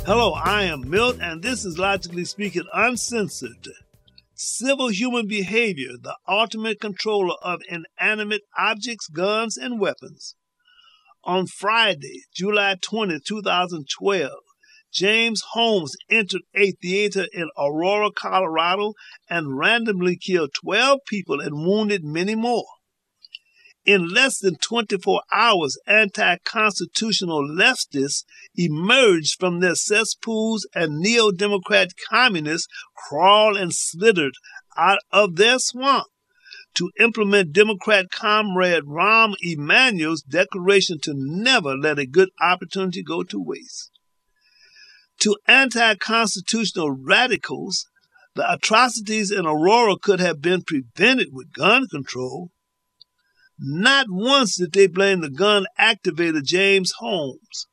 [0.05, 3.69] Hello, I am Milt, and this is Logically Speaking Uncensored.
[4.35, 10.35] Civil human behavior, the ultimate controller of inanimate objects, guns, and weapons.
[11.27, 14.31] On Friday, July 20, 2012,
[14.93, 18.93] James Holmes entered a theater in Aurora, Colorado,
[19.31, 22.67] and randomly killed 12 people and wounded many more.
[23.87, 31.93] In less than 24 hours, anti constitutional leftists emerged from their cesspools and neo Democrat
[32.11, 34.35] communists crawled and slithered
[34.77, 36.09] out of their swamp
[36.75, 43.41] to implement Democrat comrade Rahm Emanuel's declaration to never let a good opportunity go to
[43.41, 43.91] waste.
[45.21, 47.87] To anti constitutional radicals,
[48.35, 52.51] the atrocities in Aurora could have been prevented with gun control.
[53.59, 57.69] Not once did they blame the gun activator James Holmes.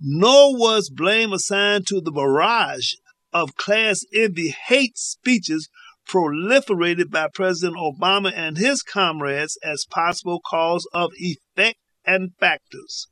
[0.00, 2.94] Nor was blame assigned to the barrage
[3.32, 5.68] of class envy hate speeches
[6.08, 13.08] proliferated by President Obama and his comrades as possible cause of effect and factors.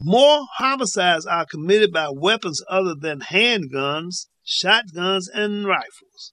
[0.00, 6.32] More homicides are committed by weapons other than handguns, shotguns, and rifles.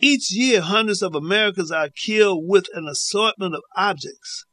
[0.00, 4.44] Each year, hundreds of Americans are killed with an assortment of objects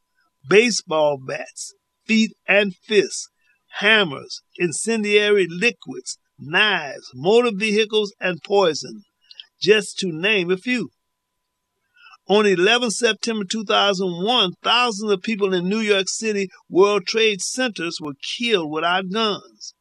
[0.46, 1.74] baseball bats,
[2.06, 3.28] feet and fists,
[3.78, 9.02] hammers, incendiary liquids, knives, motor vehicles, and poison,
[9.60, 10.90] just to name a few.
[12.26, 18.14] On 11 September 2001, thousands of people in New York City World Trade Centers were
[18.38, 19.74] killed without guns.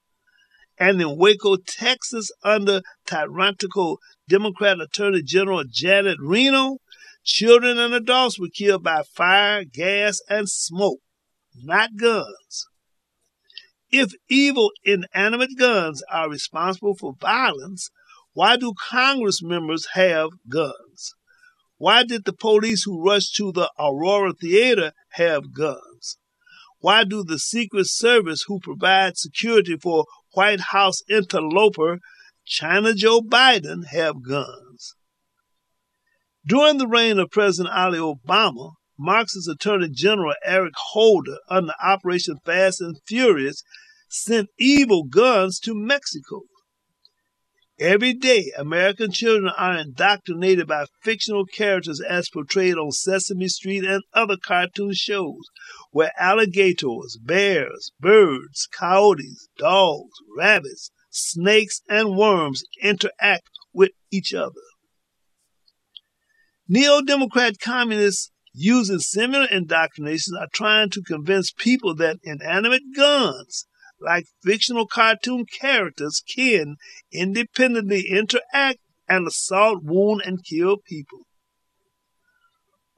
[0.77, 6.79] And in Waco, Texas, under tyrannical Democrat Attorney General Janet Reno,
[7.23, 10.99] children and adults were killed by fire, gas, and smoke,
[11.55, 12.67] not guns.
[13.95, 17.91] If evil inanimate guns are responsible for violence,
[18.33, 21.13] why do Congress members have guns?
[21.77, 26.17] Why did the police who rushed to the Aurora Theater have guns?
[26.79, 31.99] Why do the Secret Service who provide security for White House interloper
[32.45, 34.95] China Joe Biden have guns?
[36.43, 42.81] During the reign of President Ali Obama, Marxist Attorney General Eric Holder, under Operation Fast
[42.81, 43.61] and Furious,
[44.13, 46.41] sent evil guns to Mexico.
[47.79, 54.03] Every day, American children are indoctrinated by fictional characters as portrayed on Sesame Street and
[54.13, 55.41] other cartoon shows,
[55.89, 64.61] where alligators, bears, birds, coyotes, dogs, rabbits, snakes, and worms interact with each other.
[66.67, 73.65] Neo Democrat communists using similar indoctrinations are trying to convince people that inanimate guns
[74.03, 76.75] like fictional cartoon characters, can
[77.11, 81.21] independently interact and assault, wound, and kill people.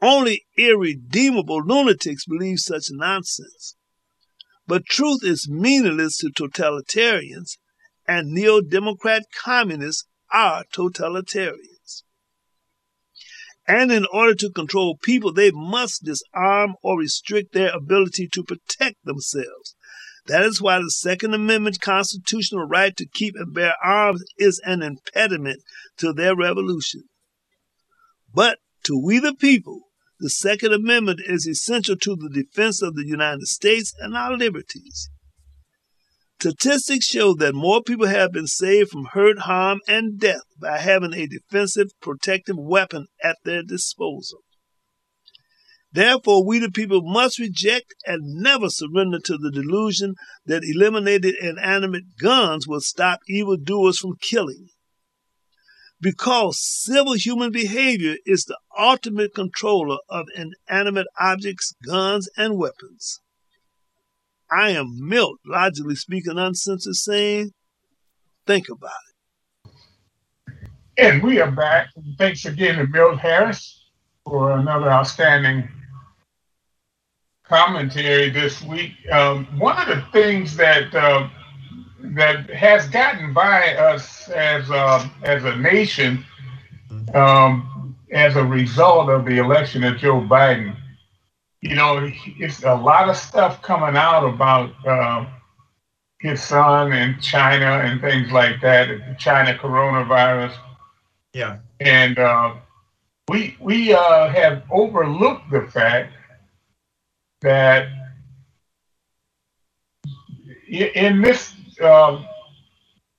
[0.01, 3.75] Only irredeemable lunatics believe such nonsense.
[4.67, 7.57] But truth is meaningless to totalitarians,
[8.07, 12.03] and neo Democrat communists are totalitarians.
[13.67, 19.03] And in order to control people, they must disarm or restrict their ability to protect
[19.03, 19.75] themselves
[20.27, 24.81] that is why the Second Amendment constitutional right to keep and bear arms is an
[24.81, 25.61] impediment
[25.97, 27.03] to their revolution.
[28.33, 29.81] But to we the people,
[30.19, 35.09] the Second Amendment is essential to the defense of the United States and our liberties.
[36.39, 41.13] Statistics show that more people have been saved from hurt, harm, and death by having
[41.13, 44.44] a defensive, protective weapon at their disposal.
[45.95, 52.17] Therefore, we the people must reject and never surrender to the delusion that eliminated inanimate
[52.19, 54.67] guns will stop evildoers from killing.
[56.01, 63.21] Because civil human behavior is the ultimate controller of inanimate objects, guns, and weapons.
[64.51, 67.51] I am Milt, logically speaking, uncensored, saying,
[68.45, 68.91] think about
[69.65, 70.55] it.
[70.97, 71.87] And we are back.
[72.17, 73.81] Thanks again to Milt Harris
[74.25, 75.69] for another outstanding
[77.47, 78.93] commentary this week.
[79.11, 81.29] Um, one of the things that uh,
[82.15, 86.25] that has gotten by us as uh, as a nation,
[87.13, 90.75] um, as a result of the election of Joe Biden,
[91.61, 95.25] you know, it's a lot of stuff coming out about uh,
[96.19, 100.55] his son in China and things like that, the China coronavirus.
[101.33, 101.57] Yeah.
[101.79, 102.55] And uh,
[103.27, 106.13] we we uh, have overlooked the fact
[107.41, 107.87] that
[110.67, 112.23] in this uh,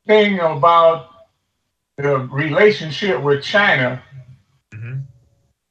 [0.06, 1.10] thing about
[1.96, 4.02] the relationship with China,
[4.74, 5.00] mm-hmm.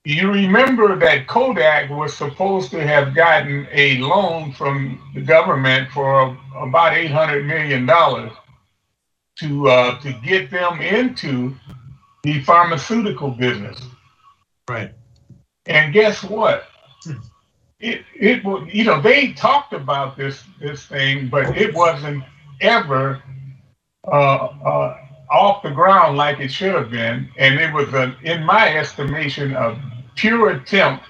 [0.05, 6.37] you remember that Kodak was supposed to have gotten a loan from the government for
[6.55, 8.31] about eight hundred million dollars
[9.39, 11.55] to uh, to get them into
[12.23, 13.81] the pharmaceutical business.
[14.67, 14.91] Right.
[15.67, 16.67] And guess what?
[17.03, 17.13] Hmm.
[17.85, 18.43] It it
[18.73, 22.23] you know they talked about this this thing, but it wasn't
[22.61, 23.21] ever
[24.07, 24.97] uh, uh,
[25.29, 29.55] off the ground like it should have been, and it was a, in my estimation,
[29.55, 29.79] a
[30.15, 31.05] pure attempt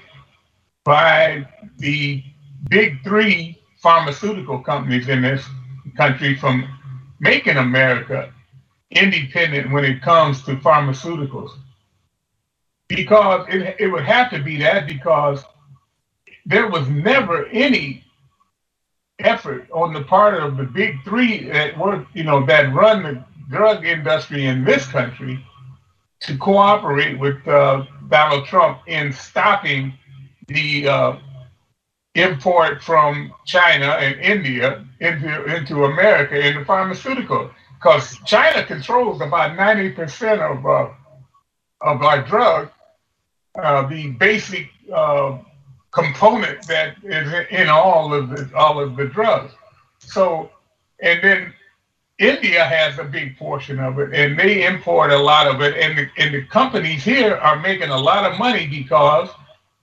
[0.83, 2.21] by the
[2.69, 5.45] big three pharmaceutical companies in this
[5.95, 6.67] country from
[7.19, 8.33] making America
[8.91, 11.51] independent when it comes to pharmaceuticals.
[12.87, 15.43] Because it, it would have to be that because
[16.45, 18.03] there was never any
[19.19, 23.23] effort on the part of the big three that work, you know, that run the
[23.49, 25.43] drug industry in this country
[26.21, 29.93] to cooperate with uh, Donald Trump in stopping
[30.47, 31.15] the uh,
[32.15, 37.51] import from China and India into into America in the pharmaceutical.
[37.75, 40.89] Because China controls about 90% of, uh,
[41.81, 42.71] of our drug,
[43.61, 45.37] uh, the basic uh,
[45.95, 49.53] component that is in all of the, all of the drugs.
[49.99, 50.51] So,
[51.01, 51.53] and then
[52.19, 55.75] India has a big portion of it, and they import a lot of it.
[55.77, 59.29] And the, and the companies here are making a lot of money because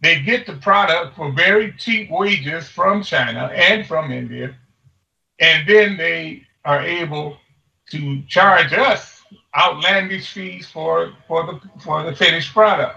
[0.03, 4.55] they get the product for very cheap wages from China and from India,
[5.41, 7.39] and then they are able
[7.91, 9.23] to charge us
[9.57, 12.97] outlandish fees for for the for the finished product.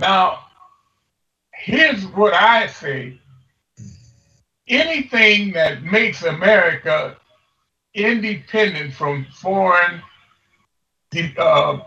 [0.00, 0.40] Now,
[1.62, 3.18] here's what I say:
[4.68, 7.16] anything that makes America
[7.94, 10.02] independent from foreign
[11.38, 11.80] uh,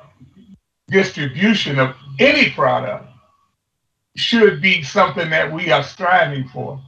[0.87, 3.07] distribution of any product
[4.15, 6.81] should be something that we are striving for.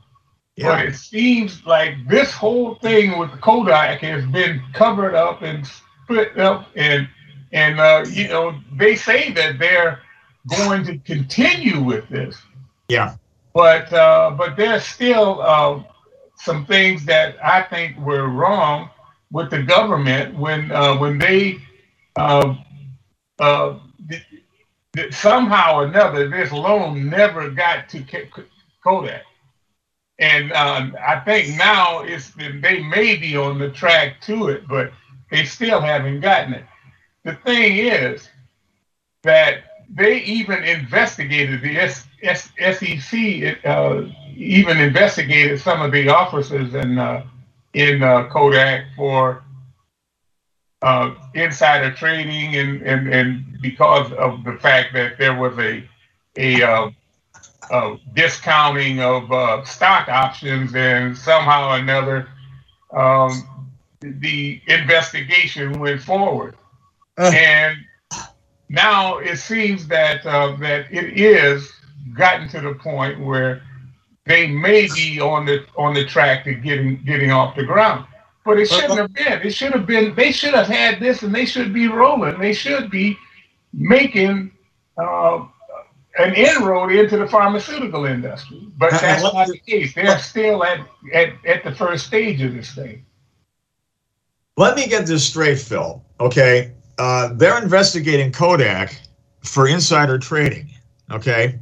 [0.55, 0.69] Yeah.
[0.69, 6.39] But it seems like this whole thing with Kodak has been covered up and split
[6.39, 7.07] up, and
[7.51, 9.99] and uh, you know they say that they're
[10.57, 12.41] going to continue with this.
[12.87, 13.15] Yeah.
[13.53, 15.83] But uh, but there's still uh,
[16.35, 18.89] some things that I think were wrong
[19.31, 21.59] with the government when uh, when they
[22.15, 22.55] uh,
[23.39, 23.79] uh,
[25.11, 28.03] somehow or another this loan never got to
[28.83, 29.23] Kodak.
[30.19, 34.91] And um, I think now it's they may be on the track to it, but
[35.31, 36.65] they still haven't gotten it.
[37.23, 38.29] The thing is
[39.23, 44.01] that they even investigated the S- S- SEC, uh,
[44.35, 47.23] even investigated some of the officers in uh,
[47.73, 49.43] in uh, Kodak for
[50.81, 55.83] uh, insider trading, and, and and because of the fact that there was a
[56.37, 56.89] a uh,
[57.69, 62.27] of discounting of uh, stock options, and somehow or another,
[62.95, 63.47] um,
[64.01, 66.55] the investigation went forward.
[67.31, 67.77] And
[68.69, 71.71] now it seems that uh, that it is
[72.13, 73.61] gotten to the point where
[74.25, 78.05] they may be on the on the track to getting getting off the ground.
[78.45, 79.41] But it shouldn't have been.
[79.41, 80.15] It should have been.
[80.15, 82.39] They should have had this, and they should be rolling.
[82.39, 83.17] They should be
[83.73, 84.51] making
[84.97, 85.45] uh,
[86.17, 88.67] an inroad into the pharmaceutical industry.
[88.77, 89.93] But that's not the case.
[89.93, 90.79] They're still at,
[91.13, 93.05] at, at the first stage of this thing.
[94.55, 96.03] Let me get this straight, Phil.
[96.19, 96.73] Okay.
[96.97, 98.99] Uh, they're investigating Kodak
[99.41, 100.69] for insider trading.
[101.11, 101.59] Okay.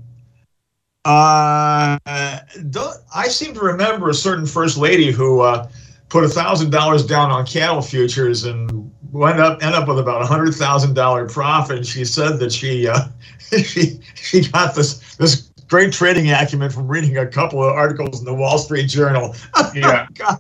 [1.04, 5.70] Uh, I seem to remember a certain first lady who uh,
[6.10, 10.24] put a thousand dollars down on cattle futures and went up end up with about
[10.24, 11.78] a hundred thousand dollar profit.
[11.78, 13.08] And she said that she uh,
[13.64, 18.26] she she got this this great trading acumen from reading a couple of articles in
[18.26, 19.36] the Wall Street Journal.
[19.76, 20.08] Yeah.
[20.16, 20.38] yeah.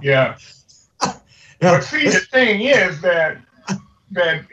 [0.02, 0.36] yeah.
[1.60, 3.38] But see, the thing is that
[4.12, 4.44] that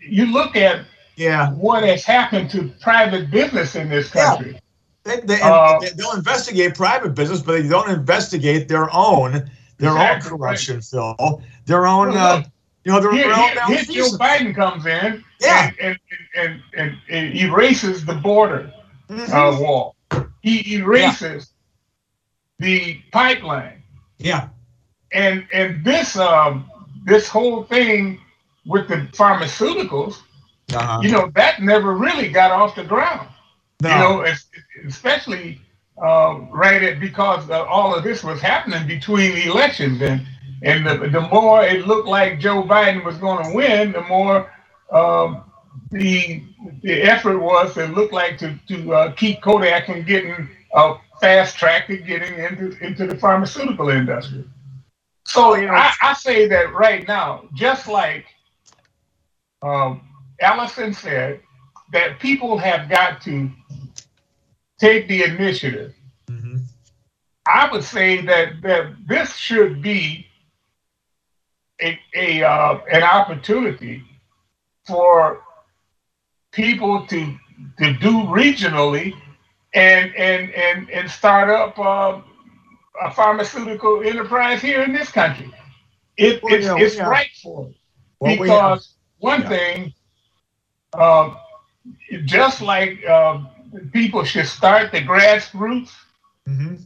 [0.00, 0.84] you look at
[1.16, 4.52] yeah what has happened to private business in this country.
[4.52, 4.58] Yeah.
[5.04, 10.32] They, they, uh, they'll investigate private business, but they don't investigate their own their exactly
[10.32, 10.82] own corruption.
[10.82, 11.42] Phil.
[11.64, 12.42] Their own, uh,
[12.84, 13.68] you know, their, here, their own.
[13.68, 15.98] Here, here Joe Biden comes in, yeah, and
[16.36, 18.72] and, and, and erases the border
[19.08, 19.32] mm-hmm.
[19.32, 19.96] uh, wall.
[20.42, 21.52] He erases
[22.58, 22.66] yeah.
[22.66, 23.82] the pipeline.
[24.18, 24.48] Yeah.
[25.12, 26.70] and and this um,
[27.06, 28.20] this whole thing
[28.68, 30.20] with the pharmaceuticals,
[30.72, 31.00] uh-huh.
[31.02, 33.28] you know, that never really got off the ground.
[33.82, 33.90] No.
[33.90, 34.34] You know,
[34.86, 35.60] especially
[36.00, 40.26] uh, right at, because all of this was happening between the elections, and
[40.62, 44.52] and the, the more it looked like Joe Biden was going to win, the more
[44.92, 45.44] um,
[45.90, 46.42] the
[46.82, 51.56] the effort was it looked like to to uh, keep Kodak from getting uh, fast
[51.56, 54.44] tracked to getting into into the pharmaceutical industry.
[55.24, 58.26] So you I, I say that right now, just like
[59.62, 60.02] um,
[60.40, 61.40] Allison said,
[61.92, 63.50] that people have got to
[64.78, 65.94] take the initiative.
[66.28, 66.58] Mm-hmm.
[67.46, 70.26] I would say that that this should be
[71.80, 74.04] a, a uh, an opportunity
[74.86, 75.42] for
[76.52, 77.36] people to
[77.78, 79.14] to do regionally
[79.74, 82.20] and and and and start up uh,
[83.02, 85.50] a pharmaceutical enterprise here in this country.
[86.16, 87.08] It, well, it's yeah, it's yeah.
[87.08, 87.76] right for it
[88.20, 89.48] well, because one yeah.
[89.48, 89.94] thing,
[90.94, 91.34] uh,
[92.24, 93.40] just like uh,
[93.92, 95.92] people should start the grassroots,
[96.48, 96.76] mm-hmm.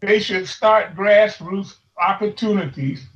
[0.00, 3.06] they should start grassroots opportunities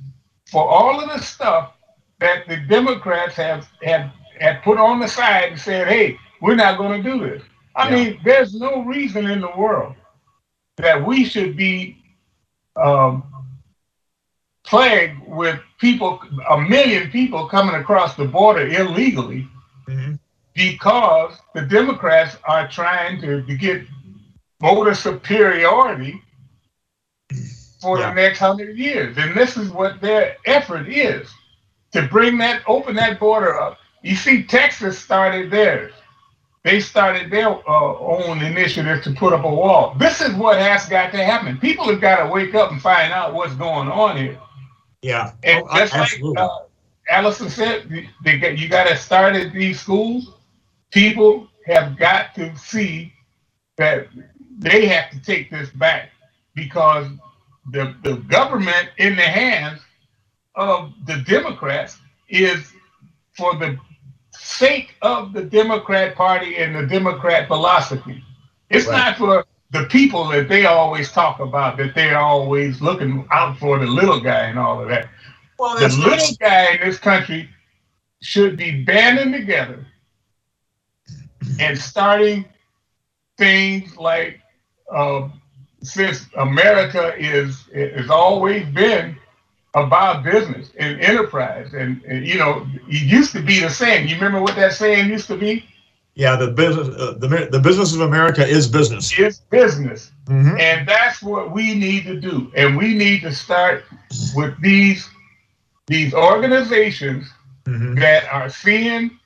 [0.49, 1.73] for all of the stuff
[2.19, 6.77] that the Democrats have have have put on the side and said, "Hey, we're not
[6.77, 7.43] going to do this."
[7.75, 7.95] I yeah.
[7.95, 9.95] mean, there's no reason in the world
[10.77, 11.97] that we should be
[12.75, 13.30] um,
[14.71, 19.45] plagued with people, a million people coming across the border illegally
[19.85, 20.13] mm-hmm.
[20.55, 23.83] because the Democrats are trying to, to get
[24.61, 26.21] voter superiority
[27.81, 28.09] for yeah.
[28.09, 29.17] the next hundred years.
[29.17, 31.29] And this is what their effort is
[31.91, 33.77] to bring that, open that border up.
[34.03, 35.91] You see, Texas started theirs.
[36.63, 39.95] They started their uh, own initiative to put up a wall.
[39.99, 41.57] This is what has got to happen.
[41.57, 44.39] People have got to wake up and find out what's going on here.
[45.01, 46.41] Yeah, and oh, just absolutely.
[46.41, 46.59] like uh,
[47.09, 47.89] Allison said,
[48.23, 50.31] they get, you got to start at these schools.
[50.91, 53.13] People have got to see
[53.77, 54.07] that
[54.57, 56.09] they have to take this back
[56.53, 57.07] because
[57.71, 59.81] the, the government in the hands
[60.55, 61.97] of the Democrats
[62.29, 62.71] is
[63.33, 63.77] for the
[64.31, 68.23] sake of the Democrat Party and the Democrat philosophy.
[68.69, 68.97] It's right.
[68.97, 73.79] not for the people that they always talk about, that they're always looking out for
[73.79, 75.09] the little guy and all of that.
[75.57, 76.37] Well, the little nice.
[76.37, 77.49] guy in this country
[78.21, 79.85] should be banding together
[81.59, 82.45] and starting
[83.37, 84.39] things like
[84.91, 85.29] uh,
[85.81, 89.17] since America is has always been
[89.73, 94.07] about business and enterprise, and, and, you know, it used to be the saying.
[94.07, 95.65] You remember what that saying used to be?
[96.21, 99.11] Yeah, the business, uh, the the business of America is business.
[99.17, 100.55] It's business, mm-hmm.
[100.59, 102.51] and that's what we need to do.
[102.55, 103.85] And we need to start
[104.35, 105.09] with these
[105.87, 107.27] these organizations
[107.65, 107.95] mm-hmm.
[107.95, 109.17] that are seeing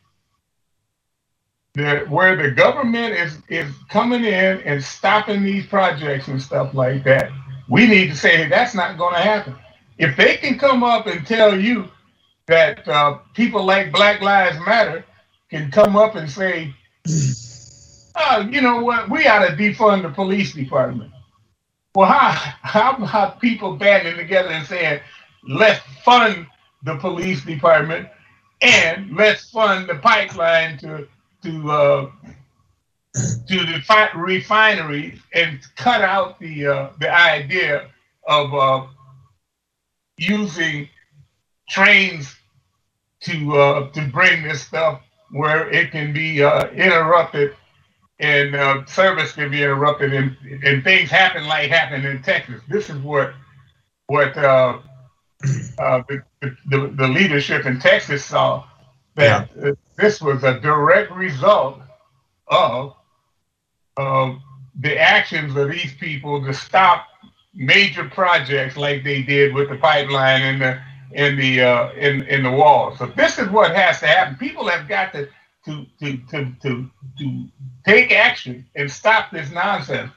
[1.74, 7.04] that where the government is is coming in and stopping these projects and stuff like
[7.04, 7.30] that.
[7.68, 9.54] We need to say hey, that's not going to happen.
[9.98, 11.90] If they can come up and tell you
[12.48, 15.04] that uh, people like Black Lives Matter
[15.50, 16.74] can come up and say,
[17.08, 21.12] oh, you know what, we ought to defund the police department.
[21.94, 22.32] Well, how,
[22.62, 25.00] how about people banding together and saying,
[25.48, 26.48] let's fund
[26.84, 28.08] the police department
[28.62, 31.08] and let's fund the pipeline to
[31.44, 32.12] to uh,
[33.14, 37.90] to the fi- refinery and cut out the uh, the idea
[38.28, 38.88] of uh,
[40.18, 40.90] using
[41.70, 42.36] trains
[43.22, 45.02] to uh, to bring this stuff
[45.32, 47.56] where it can be uh, interrupted
[48.20, 52.62] and uh, service can be interrupted and, and things happen like happened in Texas.
[52.70, 53.34] This is what
[54.08, 54.80] what uh,
[55.80, 56.22] uh, the,
[56.68, 58.64] the, the leadership in Texas saw
[59.16, 59.72] that yeah.
[59.98, 61.80] this was a direct result
[62.48, 62.96] of
[63.98, 64.38] of
[64.80, 67.08] the actions of these people to stop
[67.54, 72.44] major projects like they did with the pipeline and the in the uh, in in
[72.44, 72.96] the wall.
[72.98, 74.36] So this is what has to happen.
[74.36, 75.28] People have got to
[75.66, 76.90] to to to to,
[77.20, 77.48] to
[77.86, 80.12] take action and stop this nonsense.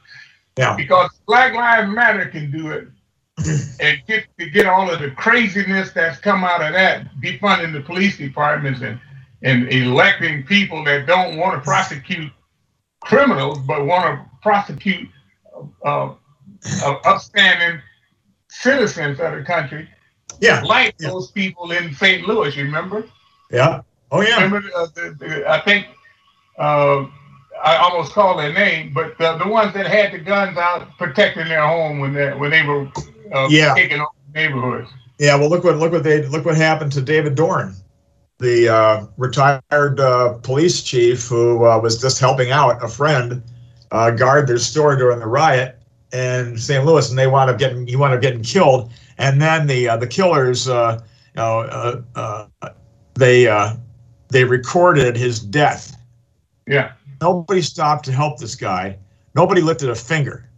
[0.56, 0.74] Yeah.
[0.76, 2.88] Because Black Lives Matter can do it
[3.80, 7.80] and get to get all of the craziness that's come out of that, defunding the
[7.80, 9.00] police departments and
[9.42, 12.32] and electing people that don't want to prosecute
[13.00, 15.08] criminals but want to prosecute
[15.84, 16.12] uh,
[16.84, 17.80] uh, upstanding
[18.48, 19.88] citizens of the country.
[20.40, 20.62] Yeah.
[20.62, 21.08] Like yeah.
[21.08, 22.26] those people in St.
[22.26, 23.06] Louis, you remember?
[23.50, 23.82] Yeah.
[24.10, 24.42] Oh, yeah.
[24.42, 25.86] Remember, uh, the, the, I think
[26.58, 27.06] uh,
[27.62, 31.48] I almost called their name, but the, the ones that had the guns out protecting
[31.48, 32.86] their home when they when they were
[33.32, 33.74] uh, yeah.
[33.74, 34.90] taking over neighborhoods.
[35.18, 37.74] Yeah, well, look what look what they look what happened to David Dorn,
[38.38, 43.42] the uh, retired uh, police chief who uh, was just helping out a friend
[43.90, 45.76] uh, guard their store during the riot
[46.12, 46.84] in St.
[46.84, 48.92] Louis, and they wound up getting he wound up getting killed.
[49.18, 51.00] And then the uh, the killers, uh,
[51.34, 52.02] you know,
[53.14, 53.46] they
[54.28, 55.96] they recorded his death.
[56.66, 56.92] Yeah.
[57.20, 58.98] Nobody stopped to help this guy.
[59.34, 60.48] Nobody lifted a finger.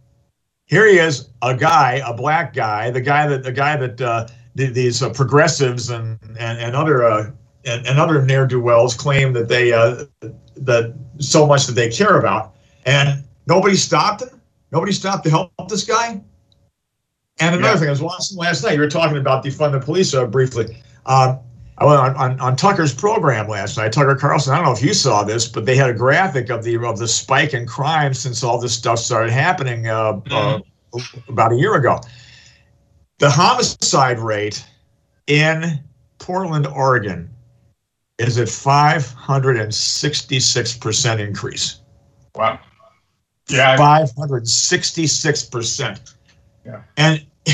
[0.65, 4.27] Here he is, a guy, a black guy, the guy that the guy that uh,
[4.55, 7.31] these uh, progressives and and, and other uh,
[7.65, 10.05] and, and other ne'er do wells claim that they uh,
[10.55, 12.55] that so much that they care about,
[12.85, 14.41] and nobody stopped him.
[14.71, 16.21] Nobody stopped to help this guy.
[17.39, 17.79] And another yeah.
[17.79, 18.73] thing, I was watching last night.
[18.73, 20.77] You were talking about defund the police uh, briefly.
[21.05, 21.39] Um,
[21.77, 23.91] I went on, on, on, Tucker's program last night.
[23.91, 24.53] Tucker Carlson.
[24.53, 26.99] I don't know if you saw this, but they had a graphic of the of
[26.99, 30.61] the spike in crime since all this stuff started happening uh, mm.
[30.93, 31.99] uh, about a year ago.
[33.17, 34.63] The homicide rate
[35.25, 35.83] in
[36.19, 37.31] Portland, Oregon,
[38.19, 41.79] is at 566 percent increase.
[42.35, 42.59] Wow.
[43.49, 43.75] Yeah.
[43.77, 46.13] 566 percent.
[46.65, 46.81] Yeah.
[46.97, 47.25] And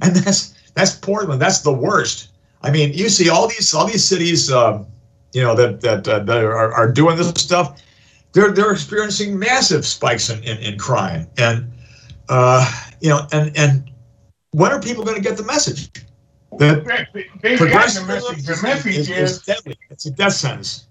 [0.00, 1.40] and that's that's Portland.
[1.40, 2.30] That's the worst.
[2.62, 4.86] I mean, you see all these all these cities, um,
[5.32, 7.80] you know, that that, uh, that are, are doing this stuff.
[8.32, 11.70] They're they're experiencing massive spikes in, in, in crime, and
[12.28, 12.70] uh,
[13.00, 13.90] you know, and and
[14.52, 15.90] when are people going to get the message?
[16.58, 18.44] They the message.
[18.44, 19.76] The message is, is, is deadly.
[19.88, 20.86] It's a death sentence.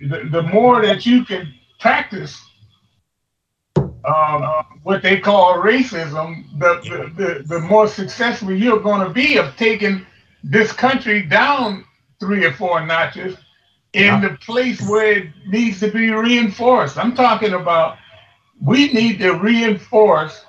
[0.00, 2.40] The, the more that you can practice
[4.04, 9.56] um, what they call racism, the, the, the, more successful you're going to be of
[9.56, 10.04] taking
[10.42, 11.84] this country down
[12.18, 13.36] three or four notches
[13.92, 14.20] in yeah.
[14.20, 16.98] the place where it needs to be reinforced.
[16.98, 17.98] I'm talking about
[18.60, 20.44] we need to reinforce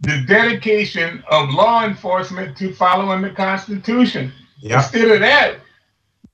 [0.00, 4.32] the dedication of law enforcement to following the Constitution.
[4.60, 4.78] Yeah.
[4.78, 5.56] Instead of that,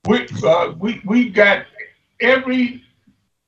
[0.07, 1.65] we uh, we we got
[2.19, 2.83] every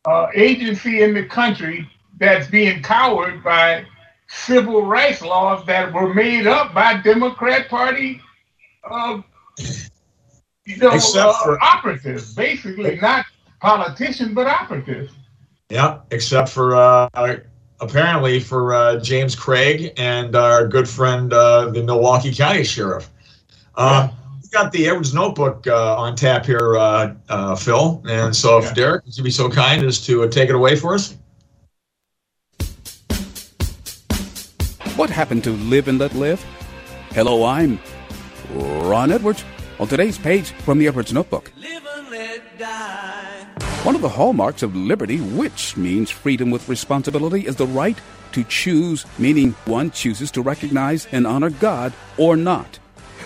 [0.05, 3.86] uh, agency in the country that's being cowered by
[4.28, 8.22] civil rights laws that were made up by Democrat Party
[8.89, 9.22] uh,
[10.66, 13.26] you know, except uh, for operatives, basically, not
[13.61, 15.13] politicians, but operatives.
[15.70, 17.09] Yeah, except for uh,
[17.80, 23.09] apparently for uh, James Craig and our good friend, uh, the Milwaukee County Sheriff.
[23.76, 24.18] Uh, yeah.
[24.41, 28.01] We got the Edwards Notebook uh, on tap here, uh, uh, Phil.
[28.07, 28.74] And so, if yeah.
[28.74, 31.16] Derek, would you be so kind as to uh, take it away for us?
[34.96, 36.41] What happened to Live and Let Live?
[37.10, 37.80] Hello, I'm
[38.54, 39.43] Ron Edwards
[39.78, 41.52] on today's page from the Edwards Notebook.
[43.84, 47.98] One of the hallmarks of liberty, which means freedom with responsibility, is the right
[48.32, 52.80] to choose, meaning one chooses to recognize and honor God or not.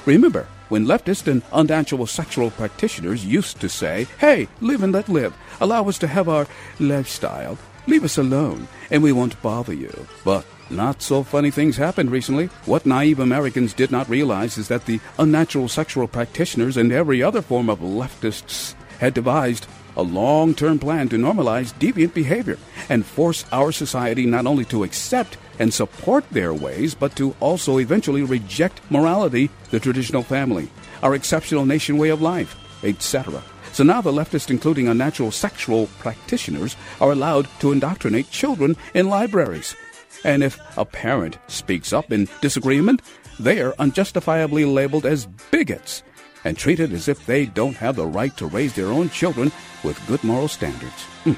[0.07, 5.35] Remember, when leftist and unnatural sexual practitioners used to say, Hey, live and let live,
[5.61, 6.47] allow us to have our
[6.79, 10.07] lifestyle, leave us alone, and we won't bother you.
[10.25, 12.47] But not so funny things happened recently.
[12.65, 17.41] What naive Americans did not realize is that the unnatural sexual practitioners and every other
[17.41, 19.67] form of leftists had devised
[19.97, 22.57] a long term plan to normalize deviant behavior
[22.89, 27.79] and force our society not only to accept and support their ways, but to also
[27.79, 30.69] eventually reject morality, the traditional family,
[31.03, 33.43] our exceptional nation way of life, etc.
[33.73, 39.75] So now the leftists, including unnatural sexual practitioners, are allowed to indoctrinate children in libraries
[40.23, 43.01] and if a parent speaks up in disagreement,
[43.39, 46.03] they are unjustifiably labeled as bigots
[46.43, 49.51] and treated as if they don't have the right to raise their own children
[49.83, 51.05] with good moral standards.
[51.25, 51.37] Mm.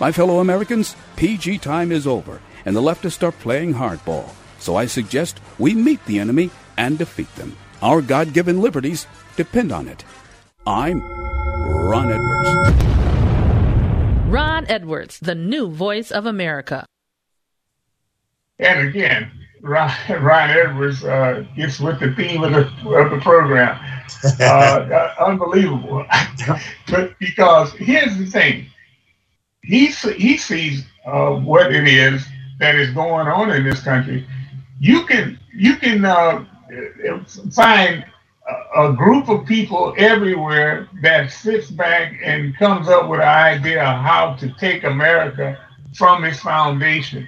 [0.00, 4.30] My fellow Americans, PG time is over, and the leftists are playing hardball.
[4.58, 7.56] So I suggest we meet the enemy and defeat them.
[7.82, 10.04] Our God given liberties depend on it.
[10.66, 12.82] I'm Ron Edwards.
[14.28, 16.84] Ron Edwards, the new voice of America.
[18.58, 19.30] And again,
[19.62, 23.78] Ron, Edwards uh, gets with the theme of the, of the program.
[24.40, 26.06] Uh, uh, unbelievable.
[26.88, 28.66] but because here's the thing,
[29.62, 32.24] he, he sees uh, what it is
[32.60, 34.26] that is going on in this country.
[34.78, 36.44] You can you can uh,
[37.52, 38.04] find
[38.76, 43.82] a, a group of people everywhere that sits back and comes up with an idea
[43.82, 45.58] of how to take America
[45.94, 47.26] from its foundation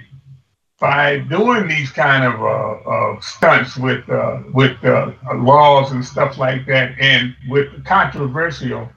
[0.79, 6.37] by doing these kind of uh, uh, stunts with uh, with uh, laws and stuff
[6.37, 8.89] like that, and with controversial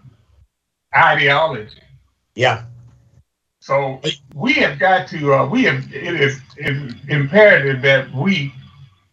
[0.95, 1.81] ideology.
[2.35, 2.65] Yeah.
[3.61, 4.01] So
[4.35, 5.35] we have got to.
[5.35, 5.93] Uh, we have.
[5.93, 8.53] It is, it is imperative that we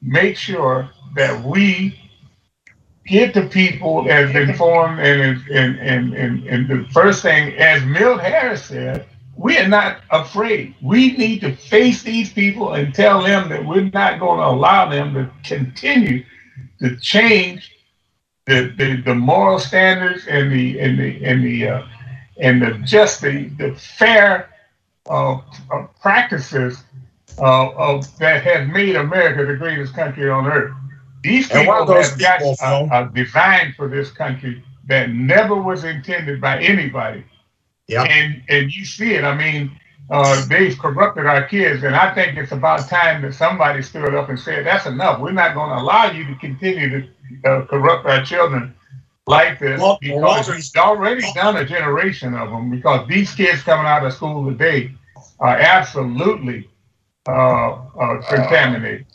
[0.01, 1.99] make sure that we
[3.05, 8.21] get the people as informed and and, and and and the first thing, as Milt
[8.21, 9.07] Harris said,
[9.39, 10.75] we are not afraid.
[10.81, 14.89] We need to face these people and tell them that we're not going to allow
[14.89, 16.25] them to continue
[16.81, 17.73] to change
[18.45, 21.87] the, the, the moral standards and the and the and the uh,
[22.37, 24.49] and the just the, the fair
[25.09, 25.39] uh,
[25.71, 26.83] uh, practices
[27.37, 30.73] uh, of that has made America the greatest country on earth.
[31.23, 36.41] These people have people, got a, a design for this country that never was intended
[36.41, 37.23] by anybody.
[37.89, 38.03] Yeah.
[38.03, 39.23] And and you see it.
[39.23, 39.71] I mean,
[40.11, 44.29] uh, they've corrupted our kids, and I think it's about time that somebody stood up
[44.29, 45.19] and said, "That's enough.
[45.19, 48.75] We're not going to allow you to continue to uh, corrupt our children
[49.25, 52.69] like this well, because we've already done a generation of them.
[52.69, 54.91] Because these kids coming out of school today
[55.39, 56.69] are absolutely
[57.27, 59.07] uh, uh contaminated.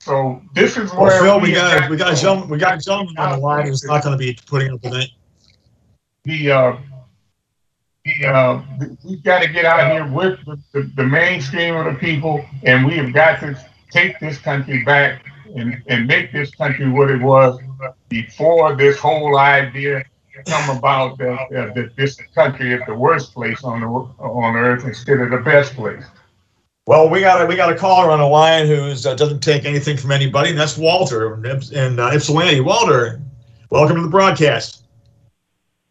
[0.00, 2.78] So this is where well, Phil, we, we got we got a gentleman we got
[2.78, 5.10] a gentleman on the line who's not going to be putting up with it.
[6.24, 6.52] The
[8.06, 8.62] uh, uh,
[9.04, 12.84] we've got to get out here with the, the, the mainstream of the people, and
[12.86, 13.58] we have got to
[13.90, 15.24] take this country back
[15.56, 17.58] and, and make this country what it was
[18.08, 20.04] before this whole idea
[20.46, 24.84] come about that, uh, that this country is the worst place on the on earth
[24.84, 26.04] instead of the best place.
[26.86, 29.64] Well, we got a, we got a caller on the line who uh, doesn't take
[29.64, 31.34] anything from anybody, and that's Walter
[31.72, 32.60] in uh, Ypsilanti.
[32.60, 33.22] Walter,
[33.70, 34.84] welcome to the broadcast.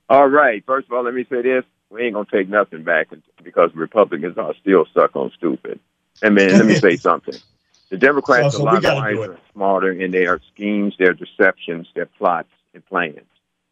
[0.09, 0.63] All right.
[0.67, 1.63] First of all, let me say this:
[1.93, 3.09] we ain't gonna take nothing back
[3.43, 5.79] because Republicans are still stuck on stupid.
[6.23, 7.35] And man, let me say something:
[7.89, 12.07] the Democrats so, so are a lot wiser, smarter in their schemes, their deceptions, their
[12.07, 13.21] plots and plans.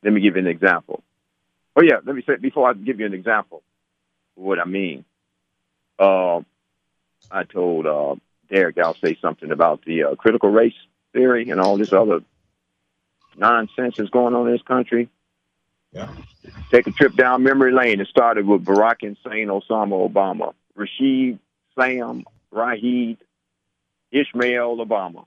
[0.04, 1.04] Let me give you an example.
[1.76, 3.64] Oh yeah, let me say before I give you an example
[4.38, 5.04] of what I mean.
[5.98, 6.42] Uh,
[7.32, 8.16] I told uh,
[8.50, 10.76] Derek I'll say something about the uh, critical race
[11.14, 12.22] theory and all this other
[13.36, 15.10] nonsense that's going on in this country.
[15.92, 16.10] Yeah.
[16.72, 18.00] Take a trip down memory lane.
[18.00, 21.39] It started with Barack Hussein Osama Obama, Rashid
[21.78, 23.18] Sam Rahid
[24.12, 25.26] Ishmael Obama,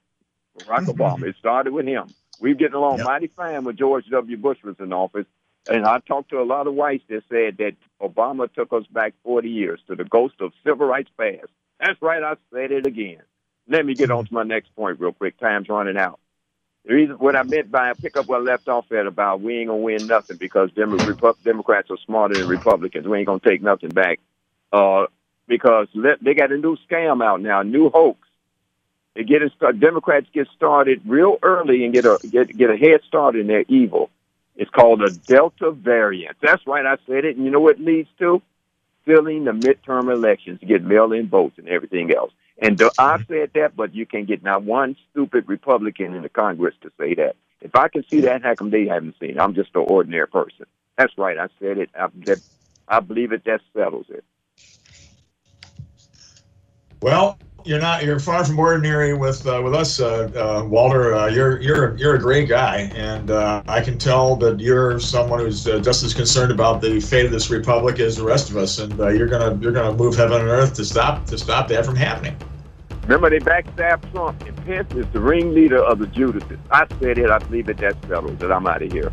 [0.59, 0.91] Barack mm-hmm.
[0.91, 1.25] Obama.
[1.25, 2.09] It started with him.
[2.41, 3.07] We're getting along yep.
[3.07, 4.37] mighty fine when George W.
[4.37, 5.27] Bush was in office.
[5.69, 9.15] And I talked to a lot of whites that said that Obama took us back
[9.23, 11.49] 40 years to the ghost of civil rights past.
[11.81, 13.23] That's right, I said it again.
[13.67, 14.27] Let me get on mm-hmm.
[14.29, 15.39] to my next point real quick.
[15.39, 16.21] Time's running out.
[16.85, 19.59] The reason what I meant by pick up what I left off at about we
[19.59, 23.07] ain't gonna win nothing because Demo- Repu- Democrats are smarter than Republicans.
[23.07, 24.21] We ain't gonna take nothing back.
[24.73, 25.07] Uh,
[25.47, 28.19] because let, they got a new scam out now, new hoax.
[29.15, 33.01] They get a, Democrats get started real early and get a get get a head
[33.07, 34.11] start in their evil.
[34.57, 36.37] It's called a Delta variant.
[36.41, 37.37] That's right, I said it.
[37.37, 38.43] And you know what it leads to?
[39.05, 42.33] Filling the midterm elections to get mail-in votes and everything else.
[42.59, 43.33] And the, I mm-hmm.
[43.33, 47.15] said that, but you can't get not one stupid Republican in the Congress to say
[47.15, 47.37] that.
[47.61, 49.41] If I can see that, how come they haven't seen it?
[49.41, 50.67] I'm just an ordinary person.
[50.97, 51.39] That's right.
[51.39, 51.91] I said it.
[51.99, 52.41] I, that,
[52.87, 53.45] I believe it.
[53.45, 54.25] That settles it.
[57.01, 58.05] Well, you're not.
[58.05, 61.15] You're far from ordinary with uh, with us, uh, uh, Walter.
[61.15, 65.41] Uh, you're you're you're a great guy, and uh, I can tell that you're someone
[65.41, 68.57] who's uh, just as concerned about the fate of this republic as the rest of
[68.57, 68.79] us.
[68.79, 71.97] And you're gonna you're gonna move heaven and earth to stop to stop that from
[71.97, 72.37] happening.
[73.03, 76.59] Remember, they backstabbed Trump, and Pence is the ringleader of the Judases.
[76.71, 77.31] I said it.
[77.31, 77.79] I believe it.
[77.79, 78.51] That settles it.
[78.51, 79.13] I'm out of here.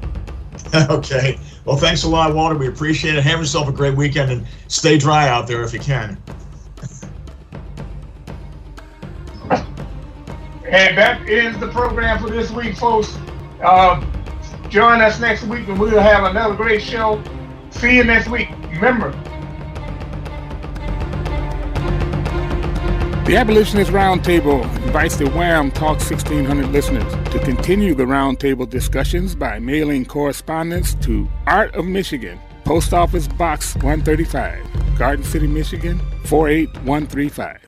[0.89, 1.39] okay.
[1.65, 2.57] Well, thanks a lot, Walter.
[2.57, 3.23] We appreciate it.
[3.23, 6.21] Have yourself a great weekend and stay dry out there if you can.
[10.71, 13.17] And that is the program for this week, folks.
[13.61, 14.03] Uh,
[14.69, 17.21] join us next week and we'll have another great show.
[17.71, 18.49] See you next week.
[18.71, 19.11] Remember,
[23.31, 29.57] The Abolitionist Roundtable invites the WHAM Talk 1600 listeners to continue the roundtable discussions by
[29.57, 37.57] mailing correspondence to Art of Michigan, Post Office Box 135, Garden City, Michigan 48135.